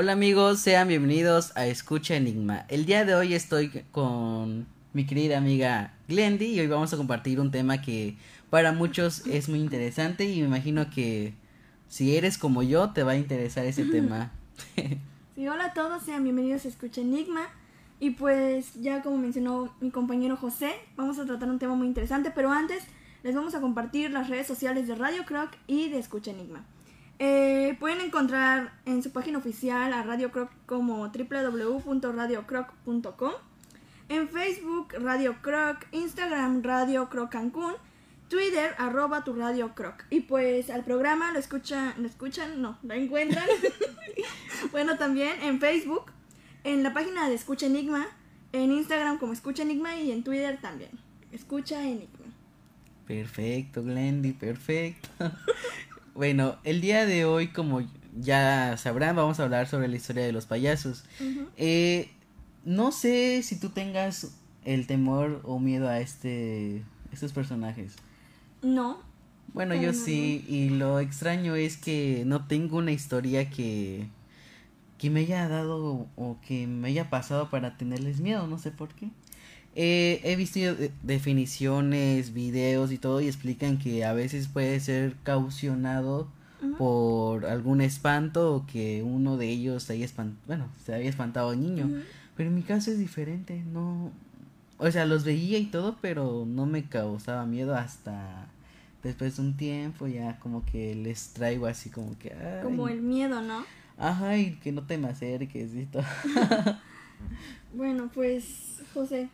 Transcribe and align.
Hola 0.00 0.12
amigos, 0.12 0.60
sean 0.60 0.86
bienvenidos 0.86 1.50
a 1.56 1.66
Escucha 1.66 2.14
Enigma. 2.14 2.66
El 2.68 2.86
día 2.86 3.04
de 3.04 3.16
hoy 3.16 3.34
estoy 3.34 3.84
con 3.90 4.68
mi 4.92 5.06
querida 5.06 5.38
amiga 5.38 5.92
Glendy 6.06 6.54
y 6.54 6.60
hoy 6.60 6.68
vamos 6.68 6.94
a 6.94 6.96
compartir 6.96 7.40
un 7.40 7.50
tema 7.50 7.82
que 7.82 8.16
para 8.48 8.70
muchos 8.70 9.26
es 9.26 9.48
muy 9.48 9.58
interesante 9.58 10.24
y 10.24 10.40
me 10.40 10.46
imagino 10.46 10.88
que 10.88 11.34
si 11.88 12.16
eres 12.16 12.38
como 12.38 12.62
yo 12.62 12.90
te 12.90 13.02
va 13.02 13.10
a 13.10 13.16
interesar 13.16 13.66
ese 13.66 13.86
tema. 13.86 14.30
sí, 15.34 15.48
hola 15.48 15.64
a 15.64 15.74
todos, 15.74 16.04
sean 16.04 16.22
bienvenidos 16.22 16.64
a 16.64 16.68
Escucha 16.68 17.00
Enigma. 17.00 17.48
Y 17.98 18.10
pues 18.10 18.74
ya 18.74 19.02
como 19.02 19.18
mencionó 19.18 19.74
mi 19.80 19.90
compañero 19.90 20.36
José, 20.36 20.74
vamos 20.94 21.18
a 21.18 21.26
tratar 21.26 21.50
un 21.50 21.58
tema 21.58 21.74
muy 21.74 21.88
interesante, 21.88 22.30
pero 22.32 22.52
antes 22.52 22.84
les 23.24 23.34
vamos 23.34 23.56
a 23.56 23.60
compartir 23.60 24.12
las 24.12 24.30
redes 24.30 24.46
sociales 24.46 24.86
de 24.86 24.94
Radio 24.94 25.24
Croc 25.26 25.50
y 25.66 25.88
de 25.88 25.98
Escucha 25.98 26.30
Enigma. 26.30 26.64
Eh, 27.18 27.76
pueden 27.80 28.00
encontrar 28.00 28.78
en 28.84 29.02
su 29.02 29.10
página 29.10 29.38
oficial 29.38 29.92
a 29.92 30.04
Radio 30.04 30.30
Croc 30.30 30.52
como 30.66 31.08
www.radiocroc.com, 31.08 33.32
en 34.08 34.28
Facebook 34.28 34.92
Radio 35.00 35.34
Croc, 35.42 35.84
Instagram 35.90 36.62
Radio 36.62 37.08
Croc 37.08 37.30
Cancún, 37.30 37.74
Twitter 38.28 38.72
arroba 38.78 39.24
tu 39.24 39.32
Radio 39.32 39.74
Croc. 39.74 40.04
Y 40.10 40.20
pues 40.20 40.70
al 40.70 40.84
programa 40.84 41.32
lo 41.32 41.40
escuchan, 41.40 41.94
lo 41.98 42.06
escuchan, 42.06 42.62
no, 42.62 42.78
lo 42.82 42.94
encuentran. 42.94 43.48
bueno, 44.70 44.96
también 44.96 45.42
en 45.42 45.58
Facebook, 45.58 46.12
en 46.62 46.84
la 46.84 46.92
página 46.92 47.28
de 47.28 47.34
Escucha 47.34 47.66
Enigma, 47.66 48.06
en 48.52 48.70
Instagram 48.70 49.18
como 49.18 49.32
Escucha 49.32 49.62
Enigma 49.62 49.96
y 49.96 50.12
en 50.12 50.22
Twitter 50.22 50.60
también. 50.60 50.90
Escucha 51.32 51.82
Enigma. 51.82 52.26
Perfecto, 53.06 53.82
Glendy, 53.82 54.32
perfecto. 54.32 55.08
bueno, 56.18 56.56
el 56.64 56.80
día 56.80 57.06
de 57.06 57.24
hoy, 57.24 57.46
como 57.46 57.80
ya 58.18 58.76
sabrán, 58.76 59.14
vamos 59.14 59.38
a 59.38 59.44
hablar 59.44 59.68
sobre 59.68 59.86
la 59.86 59.94
historia 59.94 60.24
de 60.24 60.32
los 60.32 60.46
payasos. 60.46 61.04
eh, 61.56 62.10
no 62.64 62.90
sé 62.90 63.40
si 63.44 63.60
tú 63.60 63.68
tengas 63.68 64.32
el 64.64 64.88
temor 64.88 65.40
o 65.44 65.60
miedo 65.60 65.88
a 65.88 66.00
este 66.00 66.82
estos 67.12 67.32
personajes. 67.32 67.94
No. 68.62 68.98
Bueno, 69.54 69.76
yo 69.76 69.92
sí, 69.92 70.44
y 70.48 70.70
lo 70.70 70.98
extraño 70.98 71.54
es 71.54 71.76
que 71.76 72.24
no 72.26 72.48
tengo 72.48 72.78
una 72.78 72.90
historia 72.90 73.48
que 73.48 74.08
que 74.98 75.10
me 75.10 75.20
haya 75.20 75.46
dado 75.46 76.08
o 76.16 76.36
que 76.44 76.66
me 76.66 76.88
haya 76.88 77.10
pasado 77.10 77.48
para 77.48 77.76
tenerles 77.76 78.18
miedo, 78.18 78.48
no 78.48 78.58
sé 78.58 78.72
por 78.72 78.88
qué. 78.88 79.10
Eh, 79.74 80.20
he 80.24 80.36
visto 80.36 80.58
definiciones, 81.02 82.32
videos 82.32 82.90
y 82.90 82.98
todo 82.98 83.20
y 83.20 83.28
explican 83.28 83.78
que 83.78 84.04
a 84.04 84.12
veces 84.12 84.48
puede 84.48 84.80
ser 84.80 85.14
caucionado 85.22 86.28
por 86.76 87.46
algún 87.46 87.80
espanto 87.80 88.54
o 88.54 88.66
que 88.66 89.02
uno 89.04 89.36
de 89.36 89.48
ellos 89.48 89.88
haya 89.90 90.04
espantado, 90.04 90.42
bueno, 90.46 90.68
se 90.84 90.94
había 90.94 91.08
espantado 91.08 91.50
al 91.50 91.60
niño. 91.60 91.88
Pero 92.36 92.50
en 92.50 92.54
mi 92.54 92.62
caso 92.62 92.90
es 92.90 92.98
diferente, 92.98 93.62
no... 93.72 94.12
O 94.78 94.90
sea, 94.90 95.06
los 95.06 95.24
veía 95.24 95.58
y 95.58 95.66
todo, 95.66 95.96
pero 96.00 96.44
no 96.46 96.66
me 96.66 96.84
causaba 96.84 97.44
miedo 97.46 97.74
hasta 97.74 98.46
después 99.02 99.36
de 99.36 99.42
un 99.42 99.56
tiempo 99.56 100.06
ya 100.06 100.38
como 100.38 100.64
que 100.64 100.94
les 100.94 101.32
traigo 101.32 101.66
así 101.66 101.90
como 101.90 102.16
que... 102.18 102.34
Como 102.62 102.88
el 102.88 103.00
miedo, 103.00 103.42
¿no? 103.42 103.64
Ajá, 103.96 104.36
y 104.36 104.54
que 104.56 104.70
no 104.70 104.84
te 104.84 104.98
me 104.98 105.08
acerques 105.08 105.74
y 105.74 105.86
todo. 105.86 106.04
bueno, 107.74 108.08
pues, 108.14 108.82
José, 108.94 109.28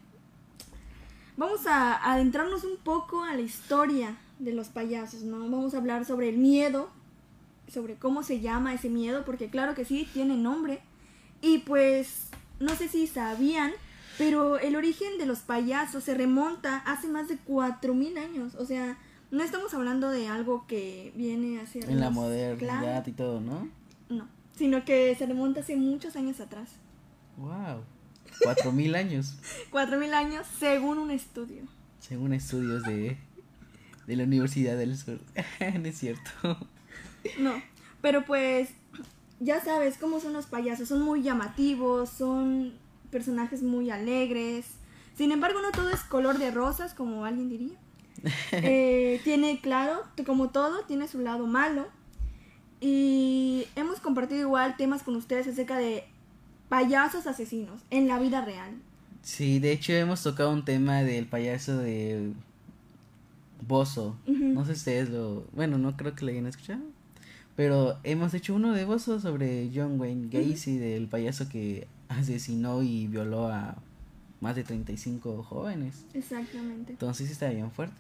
Vamos 1.37 1.67
a 1.67 2.13
adentrarnos 2.13 2.65
un 2.65 2.77
poco 2.77 3.25
a 3.25 3.35
la 3.35 3.41
historia 3.41 4.17
de 4.39 4.53
los 4.53 4.69
payasos, 4.69 5.23
¿no? 5.23 5.41
Vamos 5.41 5.75
a 5.75 5.79
hablar 5.79 6.05
sobre 6.05 6.29
el 6.29 6.39
miedo, 6.39 6.91
sobre 7.67 7.97
cómo 7.97 8.23
se 8.23 8.41
llama 8.41 8.75
ese 8.75 8.89
miedo, 8.89 9.25
porque 9.25 9.49
claro 9.49 9.75
que 9.75 9.85
sí, 9.85 10.09
tiene 10.13 10.37
nombre. 10.37 10.81
Y 11.41 11.59
pues, 11.59 12.29
no 12.61 12.75
sé 12.77 12.89
si 12.89 13.07
sabían, 13.07 13.73
pero 14.17 14.59
el 14.59 14.77
origen 14.77 15.19
de 15.19 15.27
los 15.27 15.41
payasos 15.41 16.05
se 16.05 16.15
remonta 16.15 16.79
hace 16.87 17.09
más 17.09 17.29
de 17.29 17.37
4.000 17.37 18.19
años. 18.19 18.55
O 18.55 18.65
sea, 18.65 18.97
no 19.33 19.43
estamos 19.43 19.75
hablando 19.75 20.11
de 20.11 20.29
algo 20.29 20.67
que 20.69 21.13
viene 21.17 21.61
hacia... 21.61 21.83
En 21.83 21.99
la 21.99 22.11
modernidad 22.11 23.05
y 23.07 23.13
todo, 23.13 23.41
¿no? 23.41 23.69
No, 24.09 24.29
sino 24.55 24.85
que 24.85 25.15
se 25.17 25.27
remonta 25.27 25.61
hace 25.61 25.75
muchos 25.75 26.15
años 26.15 26.39
atrás. 26.39 26.77
¡Wow! 27.37 27.83
Cuatro 28.43 28.73
mil 28.73 28.95
años. 28.95 29.35
Cuatro 29.71 29.99
mil 29.99 30.13
años 30.15 30.47
según 30.59 30.99
un 30.99 31.11
estudio. 31.11 31.63
Según 32.01 32.33
estudios 32.33 32.83
de, 32.83 33.17
de 34.07 34.17
la 34.17 34.25
Universidad 34.25 34.77
del 34.77 34.97
Sur. 34.97 35.21
no 35.61 35.89
es 35.89 35.99
cierto. 35.99 36.31
No, 37.39 37.55
pero 38.01 38.25
pues 38.25 38.71
ya 39.41 39.63
sabes 39.63 39.97
cómo 39.99 40.21
son 40.21 40.33
los 40.33 40.47
payasos. 40.47 40.89
Son 40.89 41.03
muy 41.03 41.23
llamativos, 41.23 42.11
son 42.11 42.75
personajes 43.11 43.63
muy 43.63 43.91
alegres. 43.91 44.67
Sin 45.17 45.33
embargo, 45.33 45.61
no 45.63 45.71
todo 45.71 45.91
es 45.91 46.01
color 46.01 46.39
de 46.39 46.51
rosas, 46.51 46.95
como 46.95 47.25
alguien 47.25 47.49
diría. 47.49 47.79
Eh, 48.53 49.21
tiene, 49.23 49.61
claro, 49.61 50.03
como 50.25 50.49
todo, 50.49 50.85
tiene 50.87 51.09
su 51.09 51.21
lado 51.21 51.47
malo. 51.47 51.89
Y 52.81 53.67
hemos 53.77 54.01
compartido 54.01 54.41
igual 54.41 54.77
temas 54.77 55.03
con 55.03 55.17
ustedes 55.17 55.47
acerca 55.47 55.77
de 55.77 56.05
payasos 56.75 57.29
asesinos 57.29 57.83
en 57.91 58.09
la 58.09 58.19
vida 58.19 58.45
real. 58.45 58.73
Sí, 59.23 59.61
de 59.61 59.71
hecho 59.71 59.93
hemos 59.93 60.25
tocado 60.25 60.51
un 60.51 60.65
tema 60.65 61.05
del 61.05 61.27
payaso 61.27 61.79
de 61.79 62.33
Bozo. 63.65 64.17
No 64.27 64.65
sé 64.65 64.75
si 64.75 64.79
ustedes 64.79 65.11
lo... 65.11 65.47
Bueno, 65.53 65.79
no 65.79 65.97
creo 65.97 66.17
que 66.17 66.25
lo 66.25 66.33
hayan 66.33 66.49
escuchado. 66.49 66.83
Pero 67.55 68.01
hemos 68.03 68.35
hecho 68.35 68.57
uno 68.57 68.73
de 68.73 68.85
Bozo 68.85 69.21
sobre 69.21 69.71
John 69.73 70.01
Wayne 70.01 70.29
Gacy, 70.29 70.79
del 70.79 71.07
payaso 71.07 71.49
que 71.49 71.87
asesinó 72.09 72.83
y 72.83 73.07
violó 73.07 73.47
a 73.47 73.77
más 74.41 74.57
de 74.57 74.65
35 74.65 75.45
jóvenes. 75.45 76.05
Exactamente. 76.13 76.91
Entonces 76.91 77.31
está 77.31 77.51
bien 77.51 77.71
fuerte. 77.71 77.95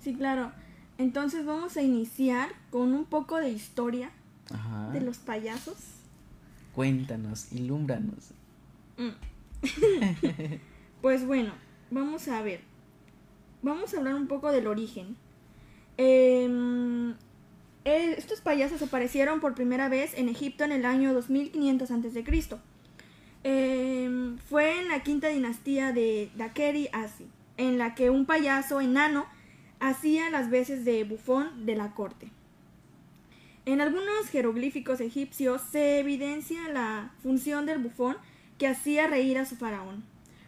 Sí, 0.00 0.14
claro. 0.14 0.52
Entonces 0.96 1.44
vamos 1.44 1.76
a 1.76 1.82
iniciar 1.82 2.50
con 2.70 2.92
un 2.92 3.04
poco 3.04 3.38
de 3.38 3.50
historia 3.50 4.12
de 4.92 5.00
los 5.00 5.18
payasos. 5.18 5.74
Cuéntanos, 6.74 7.52
ilúmbranos. 7.52 8.32
Mm. 8.96 9.10
pues 11.02 11.26
bueno, 11.26 11.52
vamos 11.90 12.28
a 12.28 12.42
ver. 12.42 12.60
Vamos 13.62 13.94
a 13.94 13.98
hablar 13.98 14.14
un 14.14 14.26
poco 14.26 14.50
del 14.50 14.66
origen. 14.66 15.16
Em, 15.96 17.10
eh, 17.84 18.14
estos 18.16 18.40
payasos 18.40 18.82
aparecieron 18.82 19.40
por 19.40 19.54
primera 19.54 19.88
vez 19.88 20.14
en 20.16 20.28
Egipto 20.28 20.64
en 20.64 20.72
el 20.72 20.84
año 20.84 21.12
2500 21.12 21.90
a.C. 21.90 22.24
Eh, 23.44 24.36
fue 24.48 24.80
en 24.80 24.88
la 24.88 25.02
quinta 25.02 25.28
dinastía 25.28 25.92
de 25.92 26.30
Dakeri 26.36 26.88
Asi, 26.92 27.26
en 27.56 27.78
la 27.78 27.94
que 27.94 28.10
un 28.10 28.24
payaso 28.24 28.80
enano 28.80 29.26
hacía 29.80 30.30
las 30.30 30.48
veces 30.48 30.84
de 30.84 31.04
bufón 31.04 31.66
de 31.66 31.76
la 31.76 31.94
corte. 31.94 32.30
En 33.64 33.80
algunos 33.80 34.28
jeroglíficos 34.30 35.00
egipcios 35.00 35.62
se 35.70 36.00
evidencia 36.00 36.68
la 36.68 37.12
función 37.22 37.64
del 37.64 37.78
bufón 37.78 38.16
que 38.58 38.66
hacía 38.66 39.06
reír 39.06 39.38
a 39.38 39.46
su 39.46 39.54
faraón. 39.56 40.02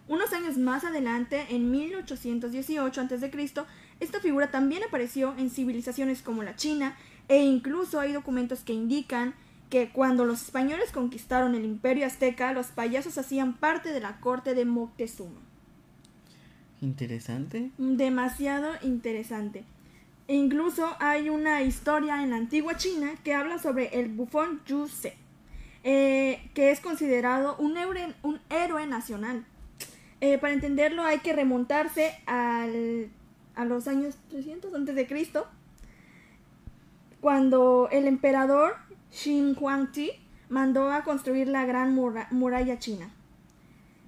Unos 0.08 0.32
años 0.32 0.58
más 0.58 0.84
adelante, 0.84 1.46
en 1.50 1.70
1818 1.70 3.00
a.C., 3.00 3.66
esta 4.00 4.20
figura 4.20 4.50
también 4.50 4.82
apareció 4.82 5.34
en 5.38 5.48
civilizaciones 5.48 6.22
como 6.22 6.42
la 6.42 6.56
China 6.56 6.96
e 7.28 7.42
incluso 7.42 8.00
hay 8.00 8.12
documentos 8.12 8.60
que 8.60 8.72
indican 8.72 9.34
que 9.70 9.90
cuando 9.90 10.24
los 10.24 10.42
españoles 10.42 10.90
conquistaron 10.90 11.54
el 11.54 11.64
imperio 11.64 12.06
azteca, 12.06 12.52
los 12.52 12.66
payasos 12.66 13.16
hacían 13.16 13.54
parte 13.54 13.92
de 13.92 14.00
la 14.00 14.20
corte 14.20 14.54
de 14.54 14.64
Moctezuma. 14.64 15.40
Interesante. 16.80 17.70
Demasiado 17.78 18.72
interesante. 18.82 19.64
Incluso 20.26 20.96
hay 21.00 21.28
una 21.28 21.62
historia 21.62 22.22
en 22.22 22.30
la 22.30 22.36
antigua 22.36 22.76
China 22.76 23.14
que 23.22 23.34
habla 23.34 23.58
sobre 23.58 23.98
el 23.98 24.08
bufón 24.08 24.62
Yu 24.64 24.88
Se, 24.88 25.14
eh, 25.82 26.50
que 26.54 26.70
es 26.70 26.80
considerado 26.80 27.56
un, 27.58 27.76
héroe 28.48 28.86
nacional. 28.86 29.44
Eh, 30.22 30.38
para 30.38 30.54
entenderlo 30.54 31.02
hay 31.02 31.18
que 31.18 31.34
remontarse 31.34 32.14
a 32.26 32.66
los 33.66 33.86
años 33.86 34.16
300 34.30 34.72
antes 34.74 34.94
de 34.94 35.06
Cristo, 35.06 35.46
cuando 37.20 37.88
el 37.92 38.06
emperador 38.06 38.76
Xin 39.10 39.56
Huangti 39.58 40.10
mandó 40.48 40.90
a 40.90 41.04
construir 41.04 41.48
la 41.48 41.66
gran 41.66 41.94
muralla 41.94 42.78
china. 42.78 43.10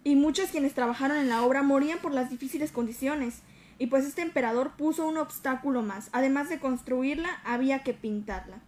Y 0.02 0.16
muchos 0.16 0.50
quienes 0.50 0.72
trabajaron 0.72 1.19
en 1.19 1.28
la 1.28 1.42
obra 1.42 1.62
morían 1.62 1.98
por 1.98 2.12
las 2.12 2.30
difíciles 2.30 2.72
condiciones 2.72 3.42
y 3.78 3.87
pues 3.88 4.05
este 4.06 4.23
emperador 4.23 4.73
puso 4.76 5.06
un 5.06 5.19
obstáculo 5.19 5.82
más. 5.82 6.08
Además 6.12 6.49
de 6.49 6.58
construirla, 6.61 7.28
había 7.44 7.82
que 7.82 7.93
pintarla. 7.93 8.58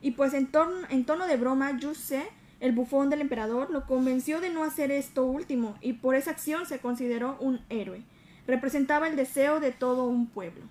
Y 0.00 0.12
pues 0.12 0.34
en, 0.34 0.50
en 0.90 1.04
tono 1.04 1.26
de 1.26 1.36
broma, 1.36 1.78
Yuse, 1.78 2.24
el 2.60 2.72
bufón 2.72 3.08
del 3.10 3.20
emperador, 3.20 3.70
lo 3.70 3.86
convenció 3.86 4.40
de 4.40 4.50
no 4.50 4.64
hacer 4.64 4.90
esto 4.90 5.24
último, 5.24 5.76
y 5.80 5.94
por 5.94 6.14
esa 6.14 6.32
acción 6.32 6.66
se 6.66 6.80
consideró 6.80 7.36
un 7.40 7.60
héroe. 7.70 8.02
Representaba 8.46 9.08
el 9.08 9.16
deseo 9.16 9.60
de 9.60 9.72
todo 9.72 10.04
un 10.06 10.26
pueblo. 10.26 10.64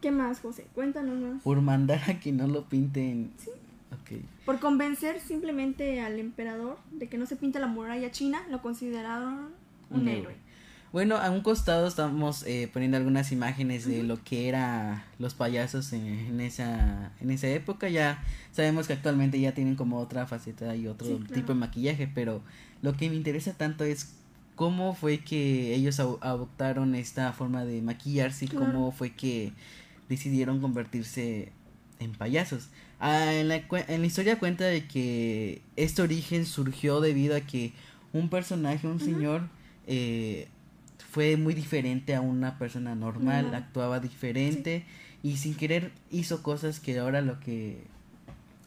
¿Qué 0.00 0.10
más, 0.10 0.40
José? 0.40 0.66
Cuéntanos 0.74 1.18
más. 1.18 1.42
Por 1.42 1.60
mandar 1.60 2.00
a 2.10 2.18
que 2.18 2.32
no 2.32 2.46
lo 2.46 2.64
pinten. 2.64 3.32
Ok. 3.92 4.20
Por 4.46 4.58
convencer 4.58 5.20
simplemente 5.20 6.00
al 6.00 6.18
emperador 6.18 6.78
de 6.90 7.08
que 7.08 7.18
no 7.18 7.26
se 7.26 7.36
pinta 7.36 7.58
la 7.58 7.66
muralla 7.66 8.10
china, 8.10 8.42
lo 8.50 8.62
consideraron 8.62 9.50
un, 9.90 10.00
Un 10.00 10.08
héroe. 10.08 10.20
héroe. 10.22 10.36
Bueno, 10.92 11.16
a 11.18 11.30
un 11.30 11.40
costado 11.42 11.86
estamos 11.86 12.42
eh, 12.48 12.68
poniendo 12.72 12.96
algunas 12.96 13.30
imágenes 13.30 13.86
de 13.86 14.02
lo 14.02 14.22
que 14.24 14.48
era 14.48 15.04
los 15.20 15.34
payasos 15.34 15.92
en, 15.92 16.04
en 16.04 16.40
esa 16.40 17.12
en 17.20 17.30
esa 17.30 17.46
época. 17.46 17.88
Ya 17.88 18.24
sabemos 18.50 18.88
que 18.88 18.94
actualmente 18.94 19.38
ya 19.40 19.52
tienen 19.54 19.76
como 19.76 19.98
otra 19.98 20.26
faceta 20.26 20.74
y 20.74 20.88
otro 20.88 21.06
Sí, 21.06 21.14
claro. 21.18 21.32
tipo 21.34 21.52
de 21.52 21.58
maquillaje, 21.60 22.10
pero 22.12 22.42
lo 22.82 22.96
que 22.96 23.08
me 23.08 23.14
interesa 23.14 23.52
tanto 23.52 23.84
es 23.84 24.14
cómo 24.56 24.94
fue 24.94 25.18
que 25.20 25.74
ellos 25.76 26.00
adoptaron 26.00 26.96
esta 26.96 27.32
forma 27.32 27.64
de 27.64 27.82
maquillarse 27.82 28.46
y 28.46 28.48
Claro. 28.48 28.66
cómo 28.66 28.90
fue 28.90 29.10
que 29.10 29.52
decidieron 30.08 30.60
convertirse 30.60 31.52
en 32.00 32.12
payasos. 32.12 32.68
Ah, 32.98 33.32
en, 33.32 33.46
la, 33.46 33.62
en 33.86 34.00
la 34.00 34.06
historia 34.08 34.40
cuenta 34.40 34.64
de 34.64 34.88
que 34.88 35.62
este 35.76 36.02
origen 36.02 36.46
surgió 36.46 37.00
debido 37.00 37.36
a 37.36 37.42
que 37.42 37.72
un 38.12 38.28
personaje, 38.28 38.88
un 38.88 38.98
señor, 38.98 39.42
eh, 39.86 40.48
fue 41.08 41.36
muy 41.36 41.54
diferente 41.54 42.14
a 42.14 42.20
una 42.20 42.58
persona 42.58 42.94
normal, 42.94 43.54
actuaba 43.54 44.00
diferente 44.00 44.84
y 45.22 45.36
sin 45.36 45.54
querer 45.54 45.92
hizo 46.10 46.42
cosas 46.42 46.80
que 46.80 46.98
ahora 46.98 47.20
lo 47.20 47.40
que 47.40 47.84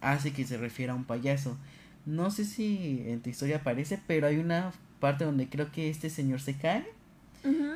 hace 0.02 0.34
que 0.34 0.46
se 0.46 0.58
refiera 0.58 0.94
a 0.94 0.96
un 0.96 1.06
payaso. 1.06 1.58
No 2.06 2.32
sé 2.32 2.46
si 2.46 3.04
en 3.08 3.22
tu 3.22 3.30
historia 3.30 3.58
aparece, 3.58 4.00
pero 4.08 4.28
hay 4.28 4.38
una 4.38 4.72
parte 5.00 5.26
donde 5.26 5.48
creo 5.48 5.72
que 5.72 5.90
este 5.90 6.10
señor 6.10 6.42
se 6.42 6.58
cae 6.58 6.86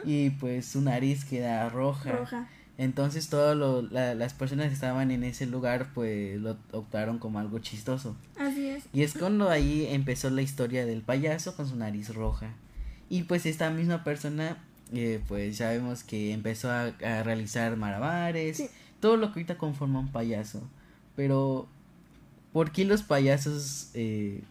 y 0.05 0.29
pues 0.31 0.65
su 0.65 0.81
nariz 0.81 1.25
queda 1.25 1.67
roja. 1.69 2.11
Roja. 2.11 2.49
Entonces 2.77 3.29
todas 3.29 3.57
las 3.91 4.33
personas 4.33 4.67
que 4.67 4.73
estaban 4.73 5.09
en 5.11 5.23
ese 5.23 5.47
lugar 5.47 5.91
pues 5.93 6.39
lo 6.39 6.57
optaron 6.71 7.17
como 7.17 7.39
algo 7.39 7.59
chistoso. 7.59 8.15
Así 8.37 8.67
es. 8.67 8.83
Y 8.93 9.01
es 9.01 9.13
cuando 9.13 9.49
ahí 9.49 9.87
empezó 9.89 10.29
la 10.29 10.41
historia 10.41 10.85
del 10.85 11.01
payaso 11.01 11.55
con 11.55 11.67
su 11.67 11.75
nariz 11.75 12.13
roja. 12.13 12.53
Y 13.09 13.23
pues 13.23 13.45
esta 13.45 13.69
misma 13.69 14.03
persona, 14.03 14.57
eh, 14.93 15.21
pues 15.27 15.57
sabemos 15.57 16.03
que 16.03 16.33
empezó 16.33 16.69
a, 16.71 16.93
a 17.03 17.23
realizar 17.23 17.75
malabares, 17.77 18.57
Sí. 18.57 18.69
todo 18.99 19.17
lo 19.17 19.27
que 19.27 19.39
ahorita 19.39 19.57
conforma 19.57 19.99
un 19.99 20.09
payaso. 20.11 20.61
Pero, 21.15 21.67
¿por 22.53 22.71
qué 22.71 22.85
los 22.85 23.03
payasos, 23.03 23.91
eh, 23.93 24.41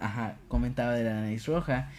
ajá, 0.00 0.36
comentaba 0.48 0.92
de 0.92 1.04
la 1.04 1.20
nariz 1.22 1.46
roja? 1.46 1.90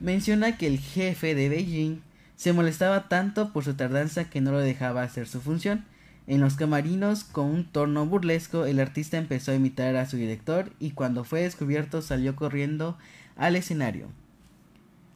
Menciona 0.00 0.56
que 0.56 0.66
el 0.66 0.78
jefe 0.78 1.34
de 1.34 1.48
Beijing 1.48 2.00
se 2.36 2.52
molestaba 2.52 3.08
tanto 3.08 3.52
por 3.52 3.64
su 3.64 3.74
tardanza 3.74 4.28
que 4.30 4.40
no 4.40 4.50
lo 4.52 4.58
dejaba 4.58 5.02
hacer 5.02 5.28
su 5.28 5.40
función. 5.40 5.84
En 6.26 6.40
los 6.40 6.54
camarinos, 6.54 7.24
con 7.24 7.46
un 7.46 7.64
torno 7.64 8.06
burlesco, 8.06 8.64
el 8.64 8.80
artista 8.80 9.18
empezó 9.18 9.52
a 9.52 9.56
imitar 9.56 9.96
a 9.96 10.08
su 10.08 10.16
director 10.16 10.72
y 10.80 10.92
cuando 10.92 11.24
fue 11.24 11.42
descubierto 11.42 12.00
salió 12.02 12.34
corriendo 12.36 12.96
al 13.36 13.56
escenario. 13.56 14.08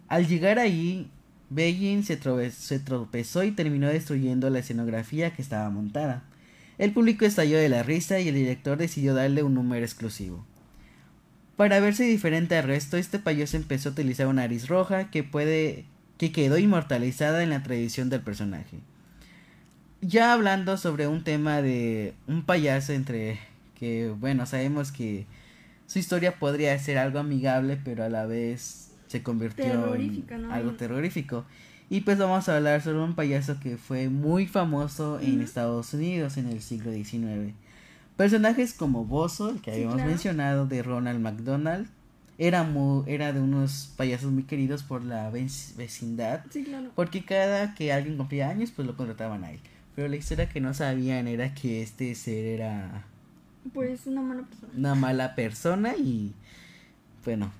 Al 0.09 0.27
llegar 0.27 0.59
ahí, 0.59 1.11
Beijing 1.51 2.03
se, 2.03 2.19
se 2.51 2.79
tropezó 2.79 3.45
y 3.45 3.53
terminó 3.53 3.89
destruyendo 3.89 4.51
la 4.51 4.61
escenografía 4.61 5.33
que 5.35 5.43
estaba 5.43 5.71
montada. 5.71 6.23
El 6.79 6.93
público 6.93 7.25
estalló 7.25 7.59
de 7.59 7.69
la 7.69 7.83
risa 7.83 8.21
y 8.21 8.29
el 8.29 8.35
director 8.35 8.77
decidió 8.77 9.15
darle 9.15 9.43
un 9.43 9.55
número 9.55 9.85
exclusivo. 9.85 10.45
Para 11.57 11.81
verse 11.81 12.05
diferente 12.05 12.57
al 12.57 12.65
resto, 12.65 12.99
este 12.99 13.19
payaso 13.19 13.57
empezó 13.57 13.89
a 13.89 13.93
utilizar 13.93 14.27
una 14.27 14.43
nariz 14.43 14.69
roja 14.69 15.11
que 15.11 15.25
puede 15.25 15.87
que 16.19 16.33
quedó 16.33 16.59
inmortalizada 16.59 17.43
en 17.43 17.51
la 17.51 17.63
tradición 17.63 18.11
del 18.11 18.21
personaje. 18.21 18.79
Ya 20.03 20.33
hablando 20.33 20.77
sobre 20.77 21.09
un 21.09 21.25
tema 21.25 21.63
de 21.63 22.15
un 22.27 22.45
payaso 22.45 22.93
entre 22.93 23.39
que 23.79 24.11
bueno, 24.19 24.47
sabemos 24.47 24.93
que 24.93 25.27
su 25.87 25.99
historia 25.99 26.39
podría 26.39 26.79
ser 26.79 26.99
algo 26.99 27.19
amigable, 27.19 27.79
pero 27.83 28.05
a 28.05 28.09
la 28.09 28.27
vez 28.27 28.86
se 29.09 29.23
convirtió 29.23 29.95
en 29.95 30.43
¿no? 30.43 30.53
algo 30.53 30.73
terrorífico. 30.73 31.45
Y 31.89 32.01
pues 32.01 32.19
vamos 32.19 32.49
a 32.49 32.57
hablar 32.57 32.83
sobre 32.83 32.99
un 32.99 33.15
payaso 33.15 33.61
que 33.61 33.77
fue 33.77 34.09
muy 34.09 34.47
famoso 34.47 35.21
en. 35.21 35.41
Estados 35.41 35.95
Unidos 35.95 36.37
en 36.37 36.49
el 36.49 36.61
siglo 36.61 36.91
XIX. 36.93 37.55
Personajes 38.17 38.73
como 38.75 39.05
Bozo, 39.05 39.51
el 39.51 39.61
que 39.61 39.71
Sí, 39.71 39.77
habíamos 39.77 39.97
claro. 39.97 40.11
mencionado, 40.11 40.67
de 40.67 40.83
Ronald 40.83 41.21
McDonald, 41.21 41.87
era, 42.39 42.65
mu- 42.65 43.05
era 43.07 43.33
de 43.33 43.41
unos 43.41 43.93
payasos 43.97 44.33
muy 44.33 44.43
queridos 44.43 44.83
por 44.83 45.05
la 45.05 45.31
vec- 45.31 45.77
vecindad, 45.77 46.45
Sí, 46.51 46.65
claro. 46.65 46.91
porque 46.95 47.25
cada 47.25 47.75
que 47.75 47.93
alguien 47.93 48.17
cumplía 48.17 48.49
años, 48.49 48.73
pues 48.75 48.87
lo 48.87 48.97
contrataban 48.97 49.45
a 49.45 49.53
él. 49.53 49.61
Pero 49.95 50.09
la 50.09 50.17
historia 50.17 50.49
que 50.49 50.61
no 50.61 50.75
sabían 50.75 51.29
era 51.29 51.55
que 51.55 51.83
este 51.83 52.15
ser 52.15 52.45
era 52.47 53.05
Pues 53.73 54.07
una 54.07 54.23
mala 54.23 54.43
persona. 54.43 54.73
una 54.77 54.95
mala 54.95 55.35
persona 55.35 55.95
y 55.97 56.33
bueno 57.25 57.51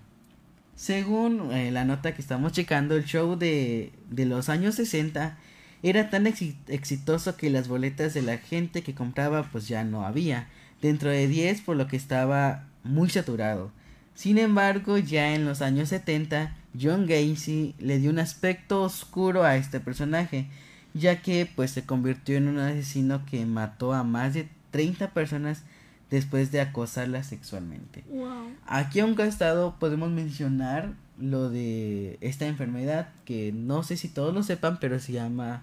según 0.77 1.51
eh, 1.53 1.71
la 1.73 1.85
nota 1.85 2.15
que 2.15 2.23
estamos 2.23 2.53
checando 2.53 2.95
el 2.97 3.05
show 3.05 3.37
de, 3.37 3.93
de 4.11 4.27
los 4.27 4.49
años 4.49 4.77
60 4.77 5.37
era 5.83 6.11
tan 6.11 6.27
exi- 6.27 6.57
exitoso 6.69 7.37
que 7.37 7.51
las 7.51 7.67
boletas 7.67 8.15
de 8.15 8.23
la 8.23 8.39
gente 8.39 8.83
que 8.83 8.95
compraba 8.95 9.49
pues 9.51 9.67
ya 9.69 9.83
no 9.85 10.05
había. 10.07 10.47
Dentro 10.83 11.11
de 11.11 11.27
10 11.27 11.63
por 11.63 11.77
lo 11.77 11.89
que 11.89 11.97
estaba 11.97 12.65
muy 12.85 13.09
saturado. 13.11 13.73
Sin 14.15 14.39
embargo 14.39 14.99
ya 14.99 15.35
en 15.35 15.45
los 15.47 15.63
años 15.63 15.89
70 15.89 16.55
John 16.81 17.07
Gacy 17.07 17.75
le 17.79 17.99
dio 17.99 18.11
un 18.11 18.19
aspecto 18.19 18.83
oscuro 18.83 19.45
a 19.45 19.57
este 19.57 19.81
personaje 19.81 20.47
ya 20.93 21.21
que 21.23 21.47
pues 21.57 21.71
se 21.71 21.85
convirtió 21.85 22.37
en 22.37 22.49
un 22.49 22.59
asesino 22.59 23.25
que 23.27 23.45
mató 23.47 23.93
a 23.95 24.05
más 24.05 24.35
de 24.35 24.49
30 24.71 25.11
personas 25.11 25.63
después 26.11 26.53
de 26.53 26.61
acosarlas 26.61 27.27
sexualmente. 27.27 28.05
Wow. 28.09 28.51
Aquí 28.67 29.01
a 29.01 29.05
un 29.05 29.15
costado 29.15 29.77
podemos 29.79 30.11
mencionar 30.11 30.95
lo 31.19 31.51
de 31.51 32.19
esta 32.21 32.47
enfermedad 32.47 33.09
que 33.25 33.53
no 33.53 33.83
sé 33.83 33.97
si 33.97 34.09
todos 34.09 34.35
lo 34.35 34.43
sepan, 34.43 34.79
pero 34.81 34.99
se 35.01 35.13
llama 35.13 35.63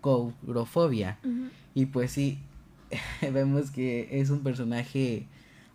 courofobia. 0.00 1.18
Y 1.74 1.86
pues 1.86 2.12
sí, 2.12 2.38
vemos 3.32 3.70
que 3.70 4.08
es 4.20 4.30
un 4.30 4.40
personaje 4.40 5.26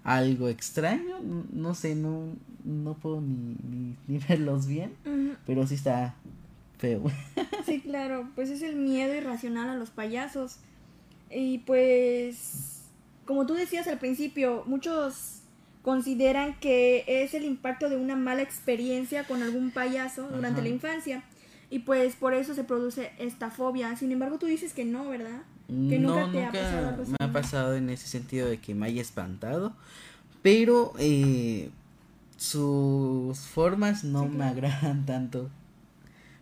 algo 0.04 0.50
extraño, 0.50 1.20
no 1.54 1.76
sé, 1.76 1.96
no, 1.96 2.36
no 2.66 2.94
puedo 2.96 3.22
ni, 3.22 3.56
ni, 3.64 3.96
ni 4.08 4.18
verlos 4.28 4.68
bien, 4.68 4.94
pero 5.46 5.66
sí 5.68 5.76
está 5.76 6.16
feo. 6.78 7.04
Sí, 7.66 7.80
claro, 7.80 8.28
pues 8.36 8.50
es 8.50 8.62
el 8.62 8.76
miedo 8.76 9.16
irracional 9.16 9.70
a 9.70 9.76
los 9.76 9.90
payasos. 9.90 10.58
Y 11.32 11.60
pues, 11.60 12.73
como 13.26 13.46
tú 13.46 13.54
decías 13.54 13.88
al 13.88 14.00
principio, 14.00 14.64
muchos 14.68 15.40
consideran 15.82 16.58
que 16.60 17.04
es 17.08 17.34
el 17.34 17.44
impacto 17.44 17.90
de 17.90 17.98
una 17.98 18.16
mala 18.16 18.42
experiencia 18.42 19.26
con 19.26 19.44
algún 19.44 19.72
payaso 19.72 20.24
durante 20.30 20.60
Ajá. 20.60 20.70
la 20.70 20.70
infancia. 20.70 21.24
Y 21.70 21.80
pues 21.80 22.16
por 22.16 22.34
eso 22.34 22.54
se 22.54 22.64
produce 22.64 23.12
esta 23.18 23.50
fobia. 23.50 23.96
Sin 23.96 24.12
embargo, 24.12 24.38
tú 24.38 24.46
dices 24.46 24.74
que 24.74 24.86
no, 24.86 25.10
¿verdad? 25.10 25.42
Que 25.68 25.98
nunca 25.98 26.28
no, 26.28 26.32
te 26.32 26.44
ha 26.46 26.52
pasado 26.52 26.88
algo 26.90 27.02
así, 27.04 27.12
me 27.20 27.26
ha 27.26 27.32
pasado 27.32 27.76
en 27.76 27.90
ese 27.90 28.08
sentido 28.08 28.48
de 28.48 28.60
que 28.60 28.76
me 28.76 28.86
haya 28.86 29.02
espantado, 29.02 29.74
pero 30.42 30.94
eh, 31.00 31.70
sus 32.38 33.40
formas 33.40 34.04
no 34.04 34.24
Sí, 34.24 34.30
me 34.30 34.44
agradan 34.46 35.06
tanto. 35.08 35.50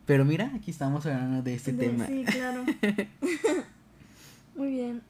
Pero 0.05 0.25
mira, 0.25 0.51
aquí 0.55 0.71
estamos 0.71 1.05
hablando 1.05 1.41
de 1.43 1.53
este 1.53 1.71
De- 1.71 1.87
tema. 1.87 2.07
Sí, 2.07 2.25
claro. 2.25 2.65
Muy 4.55 4.71
bien. 4.71 5.01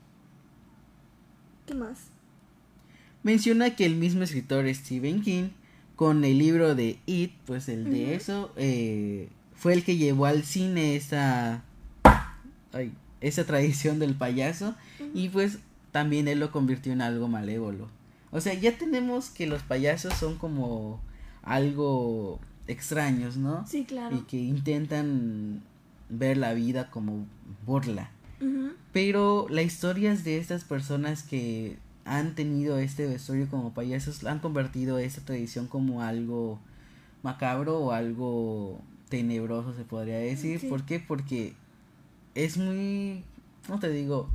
¿Qué 1.71 1.77
más? 1.77 1.99
Menciona 3.23 3.77
que 3.77 3.85
el 3.85 3.95
mismo 3.95 4.23
escritor 4.23 4.67
Stephen 4.73 5.21
King, 5.21 5.51
con 5.95 6.25
el 6.25 6.37
libro 6.37 6.75
de 6.75 6.99
It, 7.05 7.31
pues 7.45 7.69
el 7.69 7.85
de 7.85 8.13
eso, 8.13 8.51
eh, 8.57 9.29
fue 9.55 9.71
el 9.71 9.85
que 9.85 9.95
llevó 9.95 10.25
al 10.25 10.43
cine 10.43 10.97
esa, 10.97 11.63
ay, 12.73 12.91
esa 13.21 13.45
tradición 13.45 13.99
del 13.99 14.15
payaso 14.15 14.75
y 15.13 15.29
pues 15.29 15.59
también 15.93 16.27
él 16.27 16.41
lo 16.41 16.51
convirtió 16.51 16.91
en 16.91 17.01
algo 17.01 17.29
malévolo. 17.29 17.87
O 18.31 18.41
sea, 18.41 18.53
ya 18.53 18.77
tenemos 18.77 19.29
que 19.29 19.47
los 19.47 19.61
payasos 19.63 20.13
son 20.15 20.37
como 20.37 20.99
algo 21.41 22.41
extraños, 22.67 23.37
¿no? 23.37 23.65
Sí, 23.65 23.85
claro. 23.85 24.17
Y 24.17 24.21
que 24.23 24.37
intentan 24.37 25.61
ver 26.09 26.35
la 26.35 26.53
vida 26.53 26.89
como 26.89 27.25
burla. 27.65 28.11
Pero 28.91 29.47
las 29.49 29.65
historias 29.65 30.23
de 30.23 30.37
estas 30.37 30.63
personas 30.63 31.23
que 31.23 31.77
han 32.05 32.35
tenido 32.35 32.77
este 32.77 33.07
vestuario 33.07 33.47
como 33.49 33.73
payasos 33.73 34.23
han 34.25 34.39
convertido 34.39 34.97
esta 34.97 35.21
tradición 35.21 35.67
como 35.67 36.01
algo 36.01 36.59
macabro 37.23 37.79
o 37.79 37.91
algo 37.91 38.81
tenebroso 39.09 39.73
se 39.73 39.83
podría 39.83 40.17
decir. 40.17 40.59
Sí. 40.59 40.67
¿Por 40.67 40.83
qué? 40.85 40.99
Porque 40.99 41.53
es 42.35 42.57
muy, 42.57 43.23
no 43.69 43.79
te 43.79 43.89
digo, 43.89 44.27